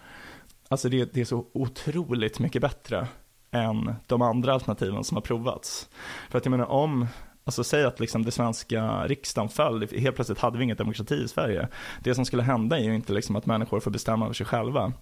alltså 0.68 0.90
det, 0.90 1.14
det 1.14 1.22
är 1.22 1.26
så 1.26 1.46
otroligt 1.54 2.40
mycket 2.40 2.62
bättre 2.62 3.08
än 3.52 3.96
de 4.08 4.22
andra 4.22 4.54
alternativen 4.54 5.04
som 5.04 5.18
har 5.18 5.22
provats. 5.22 5.90
För 6.30 6.38
att 6.38 6.46
jag 6.46 6.52
menar 6.52 6.72
om 6.72 7.08
Alltså 7.48 7.64
säg 7.64 7.84
att 7.84 8.00
liksom 8.00 8.24
det 8.24 8.32
svenska 8.32 9.08
riksdagen 9.08 9.50
föll, 9.50 9.88
helt 9.92 10.16
plötsligt 10.16 10.40
hade 10.40 10.58
vi 10.58 10.64
inget 10.64 10.78
demokrati 10.78 11.16
i 11.16 11.28
Sverige. 11.28 11.68
Det 12.04 12.16
som 12.16 12.26
skulle 12.26 12.44
hända 12.44 12.78
är 12.80 12.84
ju 12.84 12.96
inte 12.96 13.14
liksom 13.14 13.36
att 13.36 13.46
människor 13.46 13.80
får 13.80 13.92
bestämma 13.92 14.26
över 14.26 14.34
sig 14.34 14.46
själva. 14.46 14.94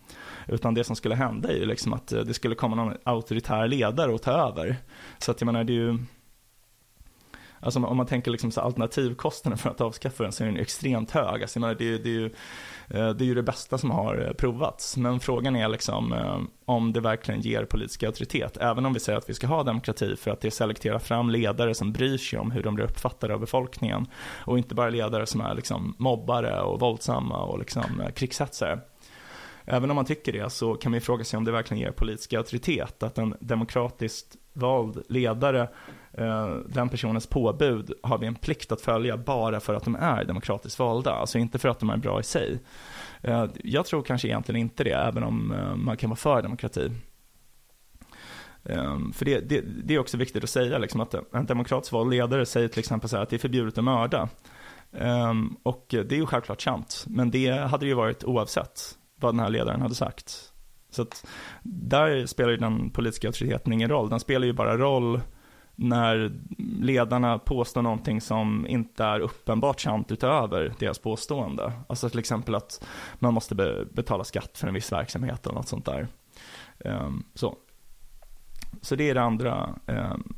Utan 0.47 0.73
det 0.73 0.83
som 0.83 0.95
skulle 0.95 1.15
hända 1.15 1.49
är 1.49 1.55
ju 1.55 1.65
liksom 1.65 1.93
att 1.93 2.11
eh, 2.11 2.21
det 2.21 2.33
skulle 2.33 2.55
komma 2.55 2.75
någon 2.75 2.93
auktoritär 3.03 3.67
ledare 3.67 4.11
och 4.11 4.21
ta 4.21 4.31
över. 4.31 4.75
Så 5.17 5.31
att 5.31 5.41
jag 5.41 5.45
menar 5.45 5.63
det 5.63 5.73
är 5.73 5.75
ju, 5.75 5.97
alltså 7.65 7.79
om 7.79 7.97
man 7.97 8.05
tänker 8.05 8.31
liksom 8.31 8.51
så 8.51 8.61
alternativkostnaden 8.61 9.57
för 9.57 9.69
att 9.69 9.81
avskaffa 9.81 10.23
den 10.23 10.31
så 10.31 10.43
är 10.43 10.47
den 10.47 10.57
extremt 10.57 11.11
hög. 11.11 11.41
Alltså 11.41 11.59
menar 11.59 11.75
det 11.75 11.93
är, 11.93 11.99
det 11.99 12.09
är 12.09 12.13
ju 12.13 12.25
eh, 12.89 13.09
det 13.09 13.23
är 13.23 13.25
ju 13.25 13.35
det 13.35 13.43
bästa 13.43 13.77
som 13.77 13.91
har 13.91 14.25
eh, 14.27 14.33
provats. 14.33 14.97
Men 14.97 15.19
frågan 15.19 15.55
är 15.55 15.67
liksom 15.67 16.13
eh, 16.13 16.39
om 16.65 16.93
det 16.93 16.99
verkligen 16.99 17.41
ger 17.41 17.65
politisk 17.65 18.03
auktoritet. 18.03 18.57
Även 18.57 18.85
om 18.85 18.93
vi 18.93 18.99
säger 18.99 19.17
att 19.17 19.29
vi 19.29 19.33
ska 19.33 19.47
ha 19.47 19.63
demokrati 19.63 20.15
för 20.15 20.31
att 20.31 20.41
det 20.41 20.51
selekterar 20.51 20.99
fram 20.99 21.29
ledare 21.29 21.73
som 21.73 21.93
bryr 21.93 22.17
sig 22.17 22.39
om 22.39 22.51
hur 22.51 22.63
de 22.63 22.75
blir 22.75 22.85
uppfattade 22.85 23.33
av 23.33 23.39
befolkningen. 23.39 24.07
Och 24.45 24.57
inte 24.57 24.75
bara 24.75 24.89
ledare 24.89 25.25
som 25.25 25.41
är 25.41 25.55
liksom 25.55 25.95
mobbare 25.97 26.61
och 26.61 26.79
våldsamma 26.79 27.43
och 27.43 27.59
liksom 27.59 28.03
krigshetsare. 28.15 28.79
Även 29.65 29.89
om 29.89 29.95
man 29.95 30.05
tycker 30.05 30.33
det 30.33 30.49
så 30.49 30.75
kan 30.75 30.91
man 30.91 30.97
ju 30.97 31.01
fråga 31.01 31.23
sig 31.23 31.37
om 31.37 31.43
det 31.43 31.51
verkligen 31.51 31.81
ger 31.81 31.91
politisk 31.91 32.33
auktoritet. 32.33 33.03
Att 33.03 33.17
en 33.17 33.35
demokratiskt 33.39 34.35
vald 34.53 35.03
ledare 35.09 35.69
Eh, 36.17 36.55
den 36.65 36.89
personens 36.89 37.27
påbud 37.27 37.93
har 38.03 38.17
vi 38.17 38.27
en 38.27 38.35
plikt 38.35 38.71
att 38.71 38.81
följa 38.81 39.17
bara 39.17 39.59
för 39.59 39.73
att 39.73 39.83
de 39.83 39.95
är 39.95 40.23
demokratiskt 40.23 40.79
valda, 40.79 41.11
alltså 41.11 41.37
inte 41.37 41.59
för 41.59 41.69
att 41.69 41.79
de 41.79 41.89
är 41.89 41.97
bra 41.97 42.19
i 42.19 42.23
sig. 42.23 42.59
Eh, 43.21 43.45
jag 43.63 43.85
tror 43.85 44.01
kanske 44.01 44.27
egentligen 44.27 44.61
inte 44.61 44.83
det, 44.83 44.93
även 44.93 45.23
om 45.23 45.51
eh, 45.51 45.75
man 45.75 45.97
kan 45.97 46.09
vara 46.09 46.17
för 46.17 46.41
demokrati. 46.41 46.91
För 49.13 49.25
det, 49.25 49.39
det, 49.39 49.61
det 49.61 49.95
är 49.95 49.99
också 49.99 50.17
viktigt 50.17 50.43
att 50.43 50.49
säga 50.49 50.77
liksom, 50.77 51.01
att 51.01 51.33
en 51.33 51.45
demokratiskt 51.45 51.93
vald 51.93 52.09
ledare 52.09 52.45
säger 52.45 52.67
till 52.67 52.79
exempel 52.79 53.09
så 53.09 53.15
här, 53.15 53.23
att 53.23 53.29
det 53.29 53.35
är 53.35 53.39
förbjudet 53.39 53.77
att 53.77 53.83
mörda. 53.83 54.29
Och 55.63 55.85
det 55.89 56.11
är 56.11 56.15
ju 56.15 56.25
självklart 56.25 56.61
sant, 56.61 57.05
men 57.07 57.31
det 57.31 57.51
hade 57.51 57.85
ju 57.85 57.93
varit 57.93 58.23
oavsett 58.23 58.97
vad 59.19 59.33
den 59.33 59.39
här 59.39 59.49
ledaren 59.49 59.81
hade 59.81 59.95
sagt. 59.95 60.53
Så 60.89 61.01
att 61.01 61.27
där 61.63 62.25
spelar 62.25 62.51
ju 62.51 62.57
den 62.57 62.89
politiska 62.89 63.27
auktoriteten 63.27 63.73
ingen 63.73 63.89
roll, 63.89 64.09
den 64.09 64.19
spelar 64.19 64.47
ju 64.47 64.53
bara 64.53 64.77
roll 64.77 65.21
när 65.75 66.31
ledarna 66.81 67.39
påstår 67.39 67.81
någonting 67.81 68.21
som 68.21 68.67
inte 68.67 69.03
är 69.03 69.19
uppenbart 69.19 69.81
sant 69.81 70.11
utöver 70.11 70.73
deras 70.79 70.99
påstående. 70.99 71.73
Alltså 71.87 72.09
till 72.09 72.19
exempel 72.19 72.55
att 72.55 72.85
man 73.19 73.33
måste 73.33 73.55
be 73.55 73.85
betala 73.91 74.23
skatt 74.23 74.57
för 74.57 74.67
en 74.67 74.73
viss 74.73 74.91
verksamhet 74.91 75.45
eller 75.45 75.55
något 75.55 75.67
sånt 75.67 75.85
där. 75.85 76.07
Um, 76.79 77.23
så. 77.33 77.57
så 78.81 78.95
det 78.95 79.09
är 79.09 79.13
det 79.13 79.21
andra 79.21 79.69
um, 79.85 80.33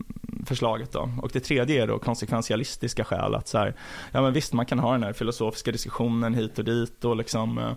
förslaget 0.46 0.92
då. 0.92 1.10
Och 1.22 1.30
det 1.34 1.40
tredje 1.40 1.84
är 1.84 1.88
då 1.88 2.00
konsekventialistiska 2.00 3.04
skäl. 3.04 3.36
Att 3.36 3.48
så 3.48 3.58
här, 3.58 3.76
ja 4.12 4.22
men 4.22 4.34
visst 4.34 4.54
man 4.54 4.66
kan 4.66 4.80
ha 4.80 4.92
den 4.92 5.04
här 5.04 5.14
filosofiska 5.14 5.72
diskussionen 5.72 6.34
hit 6.34 6.60
och 6.60 6.66
dit 6.66 7.06
och 7.06 7.16
liksom 7.16 7.58
uh, 7.58 7.72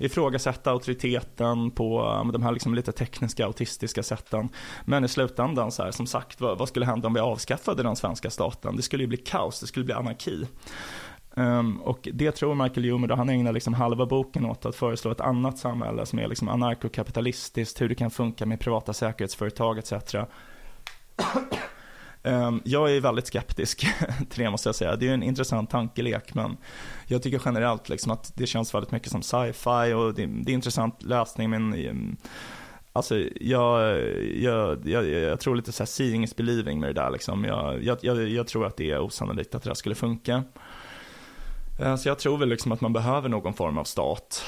ifrågasätta 0.00 0.70
auktoriteten 0.70 1.70
på 1.70 2.02
de 2.32 2.42
här 2.42 2.52
liksom 2.52 2.74
lite 2.74 2.92
tekniska 2.92 3.46
autistiska 3.46 4.02
sätten. 4.02 4.48
Men 4.84 5.04
i 5.04 5.08
slutändan, 5.08 5.72
så 5.72 5.82
här, 5.82 5.90
som 5.90 6.06
sagt, 6.06 6.40
vad, 6.40 6.58
vad 6.58 6.68
skulle 6.68 6.86
hända 6.86 7.06
om 7.06 7.14
vi 7.14 7.20
avskaffade 7.20 7.82
den 7.82 7.96
svenska 7.96 8.30
staten? 8.30 8.76
Det 8.76 8.82
skulle 8.82 9.02
ju 9.02 9.06
bli 9.06 9.16
kaos, 9.16 9.60
det 9.60 9.66
skulle 9.66 9.84
bli 9.84 9.94
anarki. 9.94 10.46
Um, 11.34 11.80
och 11.80 12.08
det 12.12 12.32
tror 12.32 12.54
Michael 12.54 12.90
Humer, 12.90 13.08
då 13.08 13.14
han 13.14 13.28
ägnar 13.28 13.52
liksom 13.52 13.74
halva 13.74 14.06
boken 14.06 14.46
åt 14.46 14.66
att 14.66 14.76
föreslå 14.76 15.10
ett 15.10 15.20
annat 15.20 15.58
samhälle 15.58 16.06
som 16.06 16.18
är 16.18 16.28
liksom 16.28 16.48
anarkokapitalistiskt, 16.48 17.80
hur 17.80 17.88
det 17.88 17.94
kan 17.94 18.10
funka 18.10 18.46
med 18.46 18.60
privata 18.60 18.92
säkerhetsföretag 18.92 19.78
etc. 19.78 19.92
Ehm, 22.22 22.62
jag 22.64 22.96
är 22.96 23.00
väldigt 23.00 23.26
skeptisk 23.26 23.78
till 24.30 24.44
det 24.44 24.50
måste 24.50 24.68
jag 24.68 24.76
säga. 24.76 24.96
Det 24.96 25.08
är 25.08 25.14
en 25.14 25.22
intressant 25.22 25.70
tankelek 25.70 26.34
men 26.34 26.56
jag 27.06 27.22
tycker 27.22 27.42
generellt 27.44 27.88
liksom 27.88 28.12
att 28.12 28.32
det 28.34 28.46
känns 28.46 28.74
väldigt 28.74 28.92
mycket 28.92 29.10
som 29.10 29.22
sci-fi 29.22 29.92
och 29.92 30.14
det, 30.14 30.26
det 30.26 30.52
är 30.52 30.54
intressant 30.54 31.02
läsning 31.02 31.50
men 31.50 31.74
ehm, 31.74 32.16
Alltså 32.92 33.18
jag, 33.40 33.98
jag, 34.34 34.88
jag, 34.88 35.08
jag, 35.08 35.40
tror 35.40 35.56
lite 35.56 35.72
så 35.72 35.82
här 35.82 35.86
seeing 35.86 36.24
is 36.24 36.36
believing 36.36 36.80
med 36.80 36.88
det 36.88 37.00
där 37.00 37.10
liksom. 37.10 37.44
Jag, 37.44 37.82
jag, 37.82 38.28
jag, 38.28 38.46
tror 38.46 38.66
att 38.66 38.76
det 38.76 38.90
är 38.90 39.00
osannolikt 39.00 39.54
att 39.54 39.62
det 39.62 39.70
där 39.70 39.74
skulle 39.74 39.94
funka. 39.94 40.44
Ehm, 41.80 41.98
så 41.98 42.08
jag 42.08 42.18
tror 42.18 42.38
väl 42.38 42.48
liksom 42.48 42.72
att 42.72 42.80
man 42.80 42.92
behöver 42.92 43.28
någon 43.28 43.54
form 43.54 43.78
av 43.78 43.84
stat. 43.84 44.44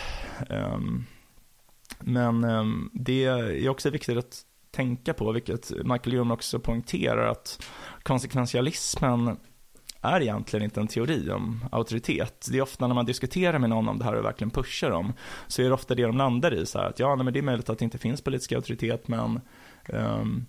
Men 2.00 2.90
det 2.92 3.24
är 3.24 3.68
också 3.68 3.90
viktigt 3.90 4.18
att 4.18 4.44
tänka 4.72 5.14
på, 5.14 5.32
vilket 5.32 5.70
Michael 5.70 6.16
Hume 6.16 6.34
också 6.34 6.58
poängterar, 6.58 7.26
att 7.26 7.66
konsekventialismen 8.02 9.36
är 10.00 10.20
egentligen 10.20 10.64
inte 10.64 10.80
en 10.80 10.86
teori 10.86 11.30
om 11.30 11.64
auktoritet. 11.72 12.46
Det 12.50 12.58
är 12.58 12.62
ofta 12.62 12.86
när 12.86 12.94
man 12.94 13.06
diskuterar 13.06 13.58
med 13.58 13.70
någon 13.70 13.88
om 13.88 13.98
det 13.98 14.04
här 14.04 14.14
och 14.14 14.24
verkligen 14.24 14.50
pushar 14.50 14.90
dem, 14.90 15.12
så 15.46 15.62
är 15.62 15.66
det 15.66 15.74
ofta 15.74 15.94
det 15.94 16.02
de 16.02 16.16
landar 16.16 16.54
i, 16.54 16.66
så 16.66 16.78
här, 16.78 16.86
att 16.86 16.98
ja, 16.98 17.14
nej, 17.14 17.24
men 17.24 17.32
det 17.32 17.40
är 17.40 17.42
möjligt 17.42 17.70
att 17.70 17.78
det 17.78 17.84
inte 17.84 17.98
finns 17.98 18.20
politisk 18.20 18.52
auktoritet, 18.52 19.08
men 19.08 19.40
um, 19.88 20.46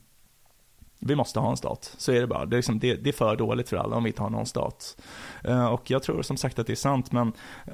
vi 1.06 1.16
måste 1.16 1.40
ha 1.40 1.50
en 1.50 1.58
stat. 1.58 1.96
Så 1.98 2.12
är 2.12 2.22
det 2.22 2.28
bara. 2.28 2.46
Det 2.46 2.56
är, 2.56 2.58
liksom, 2.58 2.80
det, 2.80 2.96
det 2.96 3.10
är 3.10 3.14
för 3.14 3.36
dåligt 3.36 3.70
för 3.70 3.78
alla 3.78 3.96
om 3.96 4.04
vi 4.04 4.10
inte 4.10 4.22
har 4.22 4.30
någon 4.30 4.46
stat. 4.46 5.02
Eh, 5.44 5.66
och 5.66 5.92
jag 5.92 6.04
tror 6.04 6.22
som 6.22 6.38
sagt 6.38 6.60
att 6.60 6.68
det 6.68 6.74
är 6.74 6.76
sant, 6.76 7.12
men 7.12 7.34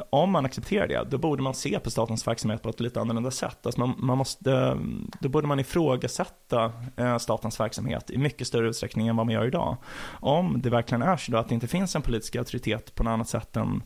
om 0.10 0.32
man 0.32 0.46
accepterar 0.46 0.88
det, 0.88 1.08
då 1.10 1.18
borde 1.18 1.44
man 1.44 1.54
se 1.54 1.80
på 1.80 1.92
statens 1.92 2.28
verksamhet 2.28 2.62
på 2.62 2.70
ett 2.70 2.80
lite 2.80 3.02
annorlunda 3.02 3.32
sätt. 3.32 3.66
Alltså 3.66 3.80
man, 3.80 3.94
man 3.98 4.18
måste, 4.18 4.52
eh, 4.52 4.76
då 5.20 5.30
borde 5.30 5.48
man 5.48 5.60
ifrågasätta 5.60 6.72
eh, 6.98 7.18
statens 7.18 7.60
verksamhet 7.60 8.10
i 8.10 8.18
mycket 8.18 8.48
större 8.48 8.70
utsträckning 8.70 9.08
än 9.08 9.16
vad 9.16 9.26
man 9.26 9.36
gör 9.36 9.48
idag. 9.48 9.78
Om 10.12 10.62
det 10.62 10.70
verkligen 10.70 11.02
är 11.02 11.18
så 11.18 11.38
att 11.38 11.50
det 11.50 11.56
inte 11.56 11.68
finns 11.68 11.96
en 11.96 12.02
politisk 12.02 12.36
auktoritet 12.36 12.96
på 12.96 13.04
något 13.04 13.12
annat 13.12 13.30
sätt 13.30 13.58
än 13.58 13.84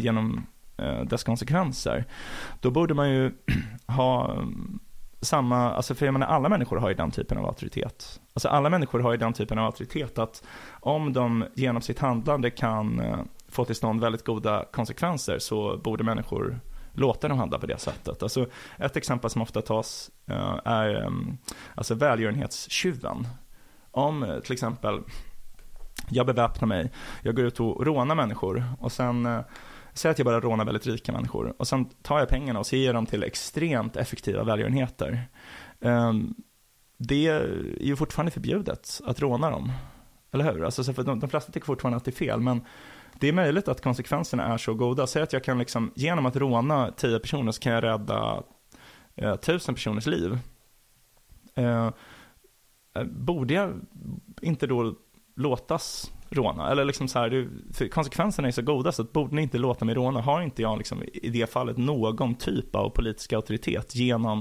genom 0.00 0.46
dess 1.04 1.24
konsekvenser, 1.24 2.04
då 2.60 2.70
borde 2.70 2.94
man 2.94 3.10
ju 3.10 3.32
ha 3.86 4.32
mm, 4.32 4.80
samma, 5.20 5.72
alltså 5.72 5.94
för 5.94 6.06
jag 6.06 6.12
menar 6.12 6.26
alla 6.26 6.48
människor 6.48 6.76
har 6.76 6.88
ju 6.88 6.94
den 6.94 7.10
typen 7.10 7.38
av 7.38 7.46
auktoritet. 7.46 8.20
Alltså 8.34 8.48
alla 8.48 8.70
människor 8.70 9.00
har 9.00 9.12
ju 9.12 9.16
den 9.16 9.32
typen 9.32 9.58
av 9.58 9.66
auktoritet 9.66 10.18
att 10.18 10.42
om 10.70 11.12
de 11.12 11.44
genom 11.54 11.82
sitt 11.82 11.98
handlande 11.98 12.50
kan 12.50 13.00
eh, 13.00 13.18
få 13.48 13.64
till 13.64 13.74
stånd 13.74 14.00
väldigt 14.00 14.24
goda 14.24 14.64
konsekvenser 14.72 15.38
så 15.38 15.76
borde 15.84 16.04
människor 16.04 16.60
låta 16.92 17.28
dem 17.28 17.38
handla 17.38 17.58
på 17.58 17.66
det 17.66 17.78
sättet. 17.78 18.22
Alltså 18.22 18.46
ett 18.76 18.96
exempel 18.96 19.30
som 19.30 19.42
ofta 19.42 19.62
tas 19.62 20.10
eh, 20.26 20.60
är 20.64 21.02
eh, 21.02 21.10
alltså 21.74 21.94
välgörenhetstjuven. 21.94 23.26
Om 23.90 24.40
till 24.44 24.52
exempel 24.52 25.00
jag 26.10 26.26
beväpnar 26.26 26.68
mig, 26.68 26.92
jag 27.22 27.36
går 27.36 27.44
ut 27.44 27.60
och 27.60 27.86
rånar 27.86 28.14
människor 28.14 28.64
och 28.80 28.92
sen 28.92 29.26
Säg 29.98 30.10
att 30.10 30.18
jag 30.18 30.26
bara 30.26 30.40
rånar 30.40 30.64
väldigt 30.64 30.86
rika 30.86 31.12
människor 31.12 31.54
och 31.58 31.68
sen 31.68 31.84
tar 31.84 32.18
jag 32.18 32.28
pengarna 32.28 32.58
och 32.58 32.66
så 32.66 32.76
ger 32.76 32.92
dem 32.92 33.06
till 33.06 33.22
extremt 33.22 33.96
effektiva 33.96 34.44
välgörenheter. 34.44 35.28
Ehm, 35.80 36.34
det 36.96 37.26
är 37.26 37.76
ju 37.80 37.96
fortfarande 37.96 38.30
förbjudet 38.30 39.00
att 39.04 39.20
råna 39.20 39.50
dem. 39.50 39.72
Eller 40.32 40.52
hur? 40.52 40.64
Alltså, 40.64 40.92
för 40.92 41.02
de, 41.02 41.20
de 41.20 41.30
flesta 41.30 41.52
tycker 41.52 41.66
fortfarande 41.66 41.96
att 41.96 42.04
det 42.04 42.10
är 42.10 42.26
fel, 42.26 42.40
men 42.40 42.64
det 43.20 43.28
är 43.28 43.32
möjligt 43.32 43.68
att 43.68 43.82
konsekvenserna 43.82 44.46
är 44.46 44.58
så 44.58 44.74
goda. 44.74 45.06
Säg 45.06 45.22
att 45.22 45.32
jag 45.32 45.44
kan 45.44 45.58
liksom, 45.58 45.92
genom 45.94 46.26
att 46.26 46.36
råna 46.36 46.90
tio 46.90 47.18
personer 47.18 47.52
så 47.52 47.60
kan 47.60 47.72
jag 47.72 47.84
rädda 47.84 48.42
eh, 49.16 49.36
tusen 49.36 49.74
personers 49.74 50.06
liv. 50.06 50.38
Eh, 51.54 51.90
borde 53.04 53.54
jag 53.54 53.80
inte 54.42 54.66
då 54.66 54.94
låtas 55.38 56.12
råna. 56.30 56.70
Eller 56.70 56.84
liksom 56.84 57.08
så 57.08 57.18
här, 57.18 57.48
för 57.72 57.88
konsekvenserna 57.88 58.48
är 58.48 58.52
så 58.52 58.62
goda 58.62 58.92
så 58.92 59.02
att 59.02 59.12
borde 59.12 59.34
ni 59.34 59.42
inte 59.42 59.58
låta 59.58 59.84
mig 59.84 59.94
råna 59.94 60.20
har 60.20 60.42
inte 60.42 60.62
jag 60.62 60.78
liksom, 60.78 61.02
i 61.12 61.28
det 61.28 61.50
fallet 61.50 61.76
någon 61.76 62.34
typ 62.34 62.74
av 62.74 62.90
politisk 62.90 63.32
auktoritet 63.32 63.94
genom 63.94 64.38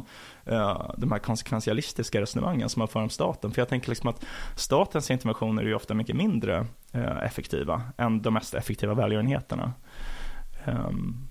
uh, 0.51 0.91
de 0.97 1.11
här 1.11 1.19
konsekventialistiska 1.19 2.21
resonemangen 2.21 2.69
som 2.69 2.79
man 2.79 2.87
för 2.87 2.99
om 2.99 3.09
staten. 3.09 3.51
För 3.51 3.61
jag 3.61 3.69
tänker 3.69 3.89
liksom 3.89 4.09
att 4.09 4.25
statens 4.55 5.11
interventioner 5.11 5.63
är 5.63 5.67
ju 5.67 5.75
ofta 5.75 5.93
mycket 5.93 6.15
mindre 6.15 6.65
uh, 6.95 7.23
effektiva 7.23 7.81
än 7.97 8.21
de 8.21 8.33
mest 8.33 8.53
effektiva 8.53 8.93
välgörenheterna. 8.93 9.73
Um, 10.65 11.27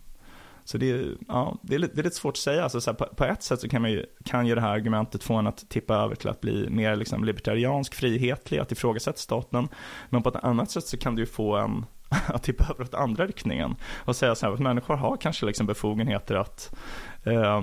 så 0.67 0.79
det, 0.79 0.91
är, 0.91 1.17
ja, 1.29 1.59
det, 1.63 1.75
är, 1.75 1.79
lite, 1.79 1.95
det 1.95 2.01
är 2.01 2.05
lite 2.05 2.17
svårt 2.17 2.35
att 2.35 2.39
säga. 2.39 2.63
Alltså, 2.63 2.81
så 2.81 2.91
här, 2.91 2.97
på, 2.97 3.05
på, 3.05 3.25
ett 3.25 3.43
sätt 3.43 3.61
så 3.61 3.69
kan, 3.69 3.83
man 3.83 3.91
ju, 3.91 4.07
kan 4.25 4.47
ju 4.47 4.55
det 4.55 4.61
här 4.61 4.71
argumentet 4.71 5.23
få 5.23 5.35
en 5.35 5.47
att 5.47 5.69
tippa 5.69 5.95
över 5.95 6.15
till 6.15 6.29
att 6.29 6.41
bli 6.41 6.71
mer 6.71 6.97
liksom, 6.97 7.25
libertariansk, 7.25 7.95
frihetlig, 7.95 8.59
att 8.59 8.73
ifrågasätta 8.73 9.19
staten. 9.19 9.69
Men 10.09 10.23
på 10.23 10.29
ett 10.29 10.45
annat 10.45 10.71
sätt 10.71 10.87
så 10.87 10.97
kan 10.97 11.15
det 11.15 11.21
ju 11.21 11.27
få 11.27 11.57
en 11.57 11.87
att 12.27 12.43
tippa 12.43 12.65
över 12.65 12.85
åt 12.85 12.95
andra 12.95 13.27
riktningen 13.27 13.77
och 14.05 14.17
säga 14.17 14.35
så 14.35 14.47
här 14.47 14.53
att 14.53 14.61
människor 14.61 14.95
har 14.97 15.17
kanske 15.17 15.47
liksom 15.47 15.67
befogenheter 15.67 16.35
att 16.35 16.75
eh, 17.25 17.63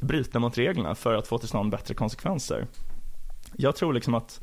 bryta 0.00 0.38
mot 0.38 0.58
reglerna 0.58 0.94
för 0.94 1.14
att 1.14 1.26
få 1.26 1.38
till 1.38 1.48
stånd 1.48 1.70
bättre 1.70 1.94
konsekvenser. 1.94 2.66
Jag 3.56 3.76
tror 3.76 3.92
liksom 3.92 4.14
att 4.14 4.40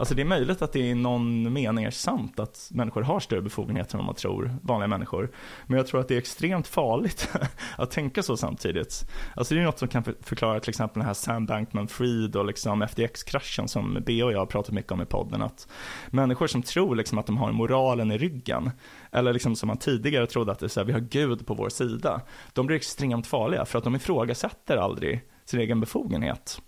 Alltså 0.00 0.14
det 0.14 0.22
är 0.22 0.26
möjligt 0.26 0.62
att 0.62 0.72
det 0.72 0.78
i 0.80 0.94
någon 0.94 1.52
mening 1.52 1.84
är 1.84 1.90
sant 1.90 2.40
att 2.40 2.70
människor 2.74 3.02
har 3.02 3.20
större 3.20 3.42
befogenheter 3.42 3.94
än 3.94 3.98
vad 3.98 4.06
man 4.06 4.14
tror, 4.14 4.56
vanliga 4.62 4.88
människor. 4.88 5.30
Men 5.66 5.76
jag 5.76 5.86
tror 5.86 6.00
att 6.00 6.08
det 6.08 6.14
är 6.14 6.18
extremt 6.18 6.66
farligt 6.66 7.28
att 7.76 7.90
tänka 7.90 8.22
så 8.22 8.36
samtidigt. 8.36 9.10
Alltså 9.34 9.54
det 9.54 9.60
är 9.60 9.64
något 9.64 9.78
som 9.78 9.88
kan 9.88 10.04
förklara 10.20 10.60
till 10.60 10.70
exempel 10.70 11.00
den 11.00 11.06
här 11.06 11.14
Sam 11.14 11.46
Bankman-Fried 11.46 12.36
och 12.36 12.46
liksom 12.46 12.82
FTX-kraschen 12.82 13.68
som 13.68 13.98
B 14.06 14.22
och 14.22 14.32
jag 14.32 14.38
har 14.38 14.46
pratat 14.46 14.74
mycket 14.74 14.92
om 14.92 15.02
i 15.02 15.04
podden. 15.04 15.42
Att 15.42 15.68
människor 16.10 16.46
som 16.46 16.62
tror 16.62 16.96
liksom 16.96 17.18
att 17.18 17.26
de 17.26 17.36
har 17.36 17.52
moralen 17.52 18.12
i 18.12 18.18
ryggen, 18.18 18.70
eller 19.12 19.32
liksom 19.32 19.56
som 19.56 19.66
man 19.66 19.78
tidigare 19.78 20.26
trodde 20.26 20.52
att 20.52 20.58
det 20.58 20.66
är 20.66 20.68
så 20.68 20.80
här, 20.80 20.84
vi 20.84 20.92
har 20.92 21.00
Gud 21.00 21.46
på 21.46 21.54
vår 21.54 21.68
sida, 21.68 22.20
de 22.52 22.66
blir 22.66 22.76
extremt 22.76 23.26
farliga 23.26 23.64
för 23.64 23.78
att 23.78 23.84
de 23.84 23.96
ifrågasätter 23.96 24.76
aldrig 24.76 25.22
sin 25.44 25.60
egen 25.60 25.80
befogenhet. 25.80 26.62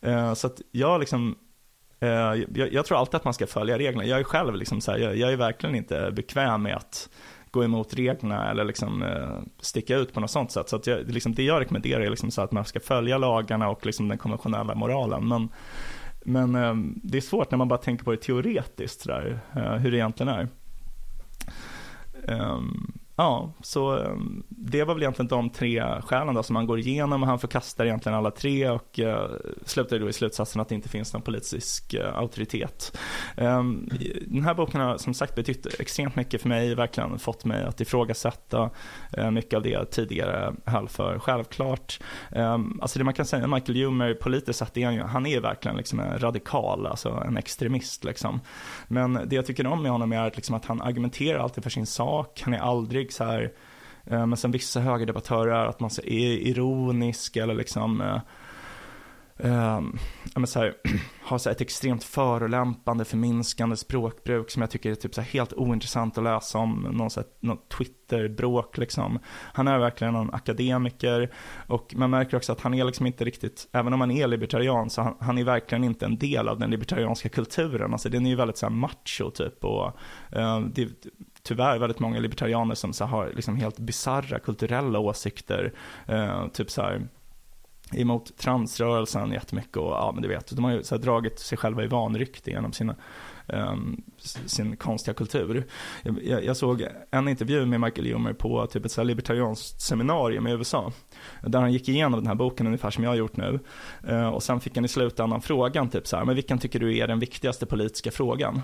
Eh, 0.00 0.34
så 0.34 0.46
att 0.46 0.60
jag 0.70 1.00
liksom 1.00 1.36
Eh, 2.00 2.08
jag, 2.54 2.72
jag, 2.72 2.86
tror 2.86 2.98
alltid 2.98 3.14
att 3.14 3.24
man 3.24 3.34
ska 3.34 3.46
följa 3.46 3.78
reglerna. 3.78 4.04
Jag 4.04 4.20
är 4.20 4.24
själv 4.24 4.54
liksom 4.54 4.80
så 4.80 4.92
här, 4.92 4.98
jag, 4.98 5.16
jag, 5.16 5.32
är 5.32 5.36
verkligen 5.36 5.74
inte 5.76 6.12
bekväm 6.16 6.62
med 6.62 6.76
att 6.76 7.08
gå 7.50 7.64
emot 7.64 7.94
reglerna 7.94 8.50
eller 8.50 8.64
liksom, 8.64 9.02
eh, 9.02 9.38
sticka 9.60 9.96
ut 9.96 10.12
på 10.12 10.20
något 10.20 10.30
sånt 10.30 10.52
sätt. 10.52 10.68
Så 10.68 10.76
att 10.76 10.86
jag, 10.86 11.10
liksom, 11.10 11.34
det 11.34 11.42
jag 11.42 11.60
rekommenderar 11.60 12.00
är 12.00 12.10
liksom 12.10 12.30
så 12.30 12.42
att 12.42 12.52
man 12.52 12.64
ska 12.64 12.80
följa 12.80 13.18
lagarna 13.18 13.68
och 13.68 13.86
liksom 13.86 14.08
den 14.08 14.18
konventionella 14.18 14.74
moralen. 14.74 15.28
Men, 15.28 15.48
men 16.24 16.54
eh, 16.54 16.74
det 17.02 17.18
är 17.18 17.22
svårt 17.22 17.50
när 17.50 17.58
man 17.58 17.68
bara 17.68 17.78
tänker 17.78 18.04
på 18.04 18.10
det 18.10 18.16
teoretiskt, 18.16 19.06
där, 19.06 19.40
hur 19.78 19.90
det 19.90 19.96
egentligen 19.96 20.32
är. 20.32 20.48
Um, 22.28 22.98
Ja, 23.18 23.52
så 23.60 23.98
ehm, 23.98 24.42
det 24.48 24.84
var 24.84 24.94
väl 24.94 25.02
egentligen 25.02 25.28
de 25.28 25.50
tre 25.50 26.00
skälen 26.00 26.34
då 26.34 26.42
som 26.42 26.56
han 26.56 26.66
går 26.66 26.78
igenom 26.78 27.22
och 27.22 27.28
han 27.28 27.38
förkastar 27.38 27.84
egentligen 27.84 28.18
alla 28.18 28.30
tre 28.30 28.70
och 28.70 28.98
uh, 28.98 29.26
slutar 29.64 29.98
då 29.98 30.08
i 30.08 30.12
slutsatsen 30.12 30.60
att 30.60 30.68
det 30.68 30.74
inte 30.74 30.88
finns 30.88 31.12
någon 31.12 31.22
politisk 31.22 31.94
uh, 31.94 32.18
auktoritet. 32.18 32.98
Um, 33.36 33.90
den 34.26 34.44
här 34.44 34.54
boken 34.54 34.80
har 34.80 34.98
som 34.98 35.14
sagt 35.14 35.34
betytt 35.34 35.80
extremt 35.80 36.16
mycket 36.16 36.42
för 36.42 36.48
mig, 36.48 36.74
verkligen 36.74 37.18
fått 37.18 37.44
mig 37.44 37.64
att 37.64 37.80
ifrågasätta 37.80 38.70
uh, 39.18 39.30
mycket 39.30 39.54
av 39.54 39.62
det 39.62 39.70
jag 39.70 39.90
tidigare 39.90 40.54
höll 40.64 40.88
för 40.88 41.18
självklart. 41.18 42.00
Um, 42.32 42.78
alltså 42.82 42.98
det 42.98 43.04
man 43.04 43.14
kan 43.14 43.26
säga 43.26 43.44
om 43.44 43.50
Michael 43.50 43.78
Humer 43.78 44.14
politiskt 44.14 44.58
sett, 44.58 44.76
är 44.76 44.86
han, 44.86 44.98
han 44.98 45.26
är 45.26 45.40
verkligen 45.40 45.76
liksom 45.76 46.00
en 46.00 46.18
radikal, 46.18 46.86
alltså 46.86 47.22
en 47.26 47.36
extremist 47.36 48.04
liksom. 48.04 48.40
Men 48.88 49.20
det 49.26 49.36
jag 49.36 49.46
tycker 49.46 49.66
om 49.66 49.82
med 49.82 49.92
honom 49.92 50.12
är 50.12 50.26
att, 50.26 50.36
liksom 50.36 50.54
att 50.54 50.64
han 50.64 50.82
argumenterar 50.82 51.38
alltid 51.38 51.62
för 51.62 51.70
sin 51.70 51.86
sak, 51.86 52.40
han 52.44 52.54
är 52.54 52.58
aldrig 52.58 53.05
aldrig 53.06 53.12
så 53.12 53.24
här, 53.24 53.52
eh, 54.04 54.26
men 54.26 54.36
sen 54.36 54.50
vissa 54.50 54.80
högerdebattörer 54.80 55.66
att 55.66 55.80
man 55.80 55.90
är 56.04 56.48
ironisk 56.48 57.36
eller 57.36 57.54
liksom 57.54 58.00
eh, 58.00 58.20
eh, 59.38 59.80
så 60.44 60.58
här, 60.58 60.74
har 61.22 61.38
så 61.38 61.48
här 61.48 61.54
ett 61.54 61.60
extremt 61.60 62.04
förolämpande, 62.04 63.04
förminskande 63.04 63.76
språkbruk 63.76 64.50
som 64.50 64.62
jag 64.62 64.70
tycker 64.70 64.90
är 64.90 64.94
typ 64.94 65.14
så 65.14 65.20
helt 65.20 65.52
ointressant 65.52 66.18
att 66.18 66.24
läsa 66.24 66.58
om, 66.58 66.88
någon 66.92 67.10
så 67.10 67.20
här, 67.20 67.28
något 67.40 67.68
Twitter-bråk 67.68 68.78
liksom. 68.78 69.18
Han 69.52 69.68
är 69.68 69.78
verkligen 69.78 70.14
en 70.14 70.34
akademiker 70.34 71.30
och 71.66 71.94
man 71.96 72.10
märker 72.10 72.36
också 72.36 72.52
att 72.52 72.60
han 72.60 72.74
är 72.74 72.84
liksom 72.84 73.06
inte 73.06 73.24
riktigt, 73.24 73.68
även 73.72 73.92
om 73.92 74.00
han 74.00 74.10
är 74.10 74.26
libertarian, 74.26 74.90
så 74.90 75.02
han, 75.02 75.14
han 75.20 75.38
är 75.38 75.44
verkligen 75.44 75.84
inte 75.84 76.04
en 76.04 76.18
del 76.18 76.48
av 76.48 76.58
den 76.58 76.70
libertarianska 76.70 77.28
kulturen. 77.28 77.92
Alltså 77.92 78.08
den 78.08 78.26
är 78.26 78.30
ju 78.30 78.36
väldigt 78.36 78.58
så 78.58 78.66
här 78.66 78.74
macho 78.74 79.30
typ 79.30 79.64
och 79.64 79.86
uh, 80.36 80.60
det, 80.60 80.88
tyvärr 81.46 81.78
väldigt 81.78 81.98
många 81.98 82.18
libertarianer 82.18 82.74
som 82.74 82.92
så 82.92 83.04
har 83.04 83.32
liksom 83.34 83.56
helt 83.56 83.78
bizarra 83.78 84.38
kulturella 84.38 84.98
åsikter. 84.98 85.72
Eh, 86.06 86.48
typ 86.48 86.70
så 86.70 86.82
här 86.82 87.08
emot 87.92 88.36
transrörelsen 88.36 89.32
jättemycket 89.32 89.76
och 89.76 89.90
ja 89.90 90.12
men 90.12 90.22
du 90.22 90.28
vet, 90.28 90.56
de 90.56 90.64
har 90.64 90.72
ju 90.72 90.82
så 90.82 90.96
dragit 90.96 91.38
sig 91.38 91.58
själva 91.58 91.84
i 91.84 91.86
vanrykte 91.86 92.50
genom 92.50 92.72
sina, 92.72 92.96
um, 93.46 94.02
sin 94.46 94.76
konstiga 94.76 95.14
kultur. 95.14 95.66
Jag, 96.02 96.44
jag, 96.44 96.56
såg 96.56 96.86
en 97.10 97.28
intervju 97.28 97.66
med 97.66 97.80
Michael 97.80 98.12
Humer 98.12 98.32
på 98.32 98.66
typ 98.66 98.84
ett 98.84 98.92
så 98.92 99.02
libertarianskt 99.02 99.80
seminarium 99.80 100.46
i 100.46 100.52
USA. 100.52 100.92
Där 101.42 101.60
han 101.60 101.72
gick 101.72 101.88
igenom 101.88 102.20
den 102.20 102.26
här 102.26 102.34
boken 102.34 102.66
ungefär 102.66 102.90
som 102.90 103.04
jag 103.04 103.10
har 103.10 103.16
gjort 103.16 103.36
nu. 103.36 103.60
Uh, 104.08 104.28
och 104.28 104.42
sen 104.42 104.60
fick 104.60 104.76
han 104.76 104.84
i 104.84 104.88
slutändan 104.88 105.42
frågan 105.42 105.88
typ 105.88 106.06
så 106.06 106.16
här, 106.16 106.24
men 106.24 106.34
vilken 106.34 106.58
tycker 106.58 106.80
du 106.80 106.98
är 106.98 107.06
den 107.06 107.18
viktigaste 107.18 107.66
politiska 107.66 108.10
frågan? 108.10 108.62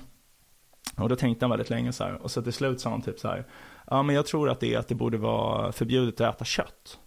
Och 0.97 1.09
då 1.09 1.17
tänkte 1.17 1.45
han 1.45 1.51
väldigt 1.51 1.71
länge 1.71 1.93
så 1.93 2.05
här. 2.05 2.23
Och 2.23 2.31
så 2.31 2.43
till 2.43 2.53
slut 2.53 2.81
sa 2.81 2.91
han 2.91 3.03
typ 3.03 3.19
så 3.19 3.29
här. 3.29 3.47
Ja 3.87 4.03
men 4.03 4.15
jag 4.15 4.27
tror 4.27 4.51
att 4.51 4.61
det 4.61 4.75
är 4.75 4.79
att 4.79 4.89
det 4.89 4.95
borde 4.95 5.19
vara 5.19 5.73
förbjudet 5.73 6.21
att 6.21 6.35
äta 6.35 6.45
kött. 6.45 6.99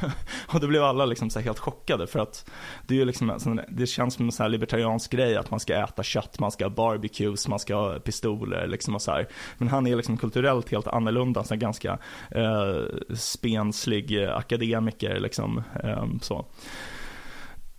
och 0.46 0.60
då 0.60 0.66
blev 0.66 0.82
alla 0.82 1.06
liksom 1.06 1.30
så 1.30 1.40
helt 1.40 1.58
chockade 1.58 2.06
för 2.06 2.18
att 2.18 2.50
det, 2.86 2.94
är 2.94 2.98
ju 2.98 3.04
liksom, 3.04 3.60
det 3.68 3.86
känns 3.86 4.14
som 4.14 4.26
en 4.26 4.32
så 4.32 4.42
här 4.42 4.50
libertariansk 4.50 5.12
grej 5.12 5.36
att 5.36 5.50
man 5.50 5.60
ska 5.60 5.74
äta 5.74 6.02
kött, 6.02 6.38
man 6.38 6.50
ska 6.50 6.64
ha 6.64 6.70
barbecues, 6.70 7.48
man 7.48 7.58
ska 7.58 7.74
ha 7.74 7.98
pistoler 7.98 8.66
liksom 8.66 8.94
och 8.94 9.02
så 9.02 9.10
här. 9.10 9.28
Men 9.58 9.68
han 9.68 9.86
är 9.86 9.96
liksom 9.96 10.16
kulturellt 10.16 10.70
helt 10.70 10.86
annorlunda, 10.86 11.44
så 11.44 11.56
ganska 11.56 11.98
eh, 12.30 12.82
spenslig 13.14 14.22
eh, 14.22 14.36
akademiker 14.36 15.20
liksom 15.20 15.62
eh, 15.84 16.06
så. 16.20 16.46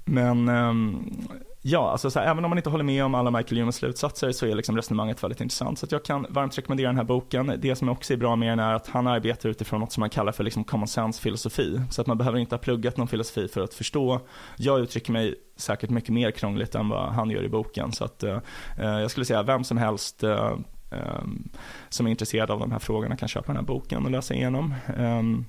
Men 0.06 0.50
eh, 0.50 0.74
Ja, 1.64 1.92
alltså 1.92 2.12
så 2.12 2.20
här, 2.20 2.28
även 2.28 2.46
om 2.46 2.50
man 2.50 2.58
inte 2.58 2.70
håller 2.70 2.84
med 2.84 3.06
om 3.06 3.16
alla 3.16 3.32
Michael 3.32 3.58
Humans 3.58 3.76
slutsatser 3.76 4.32
så 4.32 4.46
är 4.46 4.56
liksom 4.56 4.76
resonemanget 4.76 5.24
väldigt 5.24 5.42
intressant. 5.42 5.80
Så 5.80 5.88
jag 5.90 6.06
kan 6.06 6.26
varmt 6.30 6.58
rekommendera 6.58 6.88
den 6.88 6.98
här 6.98 7.04
boken. 7.04 7.54
Det 7.58 7.76
som 7.76 7.90
också 7.90 8.14
är 8.14 8.18
bra 8.18 8.36
med 8.36 8.52
den 8.52 8.60
är 8.60 8.74
att 8.74 8.88
han 8.88 9.08
arbetar 9.08 9.50
utifrån 9.50 9.80
något 9.80 9.92
som 9.92 10.02
man 10.02 10.10
kallar 10.10 10.32
för 10.32 10.44
liksom 10.44 10.64
common 10.64 10.88
sense 10.88 11.22
filosofi. 11.22 11.82
Så 11.90 12.02
att 12.02 12.08
man 12.08 12.18
behöver 12.18 12.40
inte 12.40 12.56
ha 12.56 12.60
pluggat 12.60 12.98
någon 12.98 13.08
filosofi 13.08 13.48
för 13.48 13.62
att 13.62 13.74
förstå. 13.74 14.20
Jag 14.58 14.80
uttrycker 14.80 15.12
mig 15.12 15.36
säkert 15.58 15.90
mycket 15.90 16.10
mer 16.10 16.32
krångligt 16.32 16.76
än 16.76 16.90
vad 16.90 17.12
han 17.14 17.30
gör 17.30 17.44
i 17.44 17.50
boken. 17.50 17.92
Så 17.92 18.04
att 18.04 18.24
eh, 18.24 18.40
jag 18.78 19.12
skulle 19.12 19.26
säga 19.26 19.44
vem 19.44 19.64
som 19.64 19.78
helst 19.78 20.24
eh, 20.24 20.52
eh 20.92 21.22
som 21.90 22.06
är 22.06 22.12
intresserad 22.12 22.52
av 22.52 22.60
de 22.60 22.72
här 22.72 22.80
frågorna 22.80 23.18
kan 23.18 23.28
köpa 23.28 23.48
den 23.48 23.56
här 23.56 23.64
boken 23.64 24.06
och 24.06 24.12
läsa 24.12 24.34
igenom. 24.34 24.76
Ehm, 24.98 25.46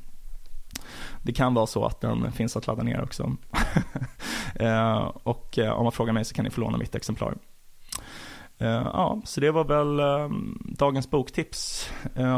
det 1.23 1.33
kan 1.33 1.55
vara 1.55 1.67
så 1.67 1.85
att 1.85 2.01
den 2.01 2.33
finns 2.33 2.57
att 2.57 2.67
ladda 2.67 2.83
ner 2.83 3.03
också. 3.03 3.37
Eh, 4.55 5.11
och 5.23 5.59
eh, 5.59 5.73
om 5.73 5.83
man 5.83 5.93
frågar 5.93 6.13
mig 6.13 6.25
så 6.25 6.35
kan 6.35 6.45
ni 6.45 6.51
få 6.51 6.61
låna 6.61 6.79
mitt 6.79 6.95
exemplar. 6.95 7.35
Eh, 8.59 8.69
ja, 8.69 9.21
så 9.25 9.41
det 9.41 9.51
var 9.51 9.65
väl 9.65 10.01
ehm, 10.01 10.59
dagens 10.79 11.11
boktips. 11.11 11.91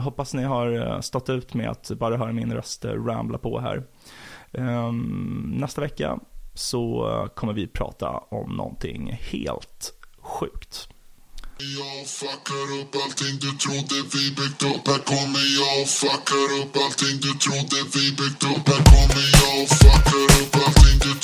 hoppas 0.03 0.35
ni 0.35 0.43
har 0.43 1.01
stått 1.01 1.31
ut 1.31 1.55
med 1.55 1.71
att 1.71 1.91
bara 1.99 2.17
höra 2.17 2.33
min 2.33 2.53
röst 2.53 2.85
ramla 2.85 3.39
på 3.39 3.61
här. 3.61 3.83
Ehm, 4.53 5.55
nästa 5.57 5.81
vecka 5.81 6.19
så 6.55 7.29
kommer 7.35 7.53
vi 7.53 7.67
prata 7.67 8.09
om 8.11 8.57
någonting 8.57 9.19
helt 9.33 9.93
sjukt. 10.21 10.89
Jag 11.59 12.07
fuckar 12.07 12.81
upp 12.81 12.95
allting 13.05 13.39
du 13.41 13.53
trodde 13.53 13.95
vi 14.13 14.31
byggt 14.31 14.63
upp 14.63 14.89
Här 14.89 14.99
kommer 14.99 15.47
jag 15.59 15.83
och 15.83 15.89
fuckar 15.89 16.49
upp 16.61 16.77
allting 16.77 17.17
du 17.21 17.33
trodde 17.45 17.77
vi 17.95 18.05
byggt 18.19 18.43
upp 18.45 18.69
Här 18.69 18.83
kommer 18.93 19.25
jag 19.39 19.63
och 19.63 19.69
fuckar 19.69 20.25
upp 20.41 20.55
allting 20.55 20.99
du 20.99 21.13
trodde 21.15 21.24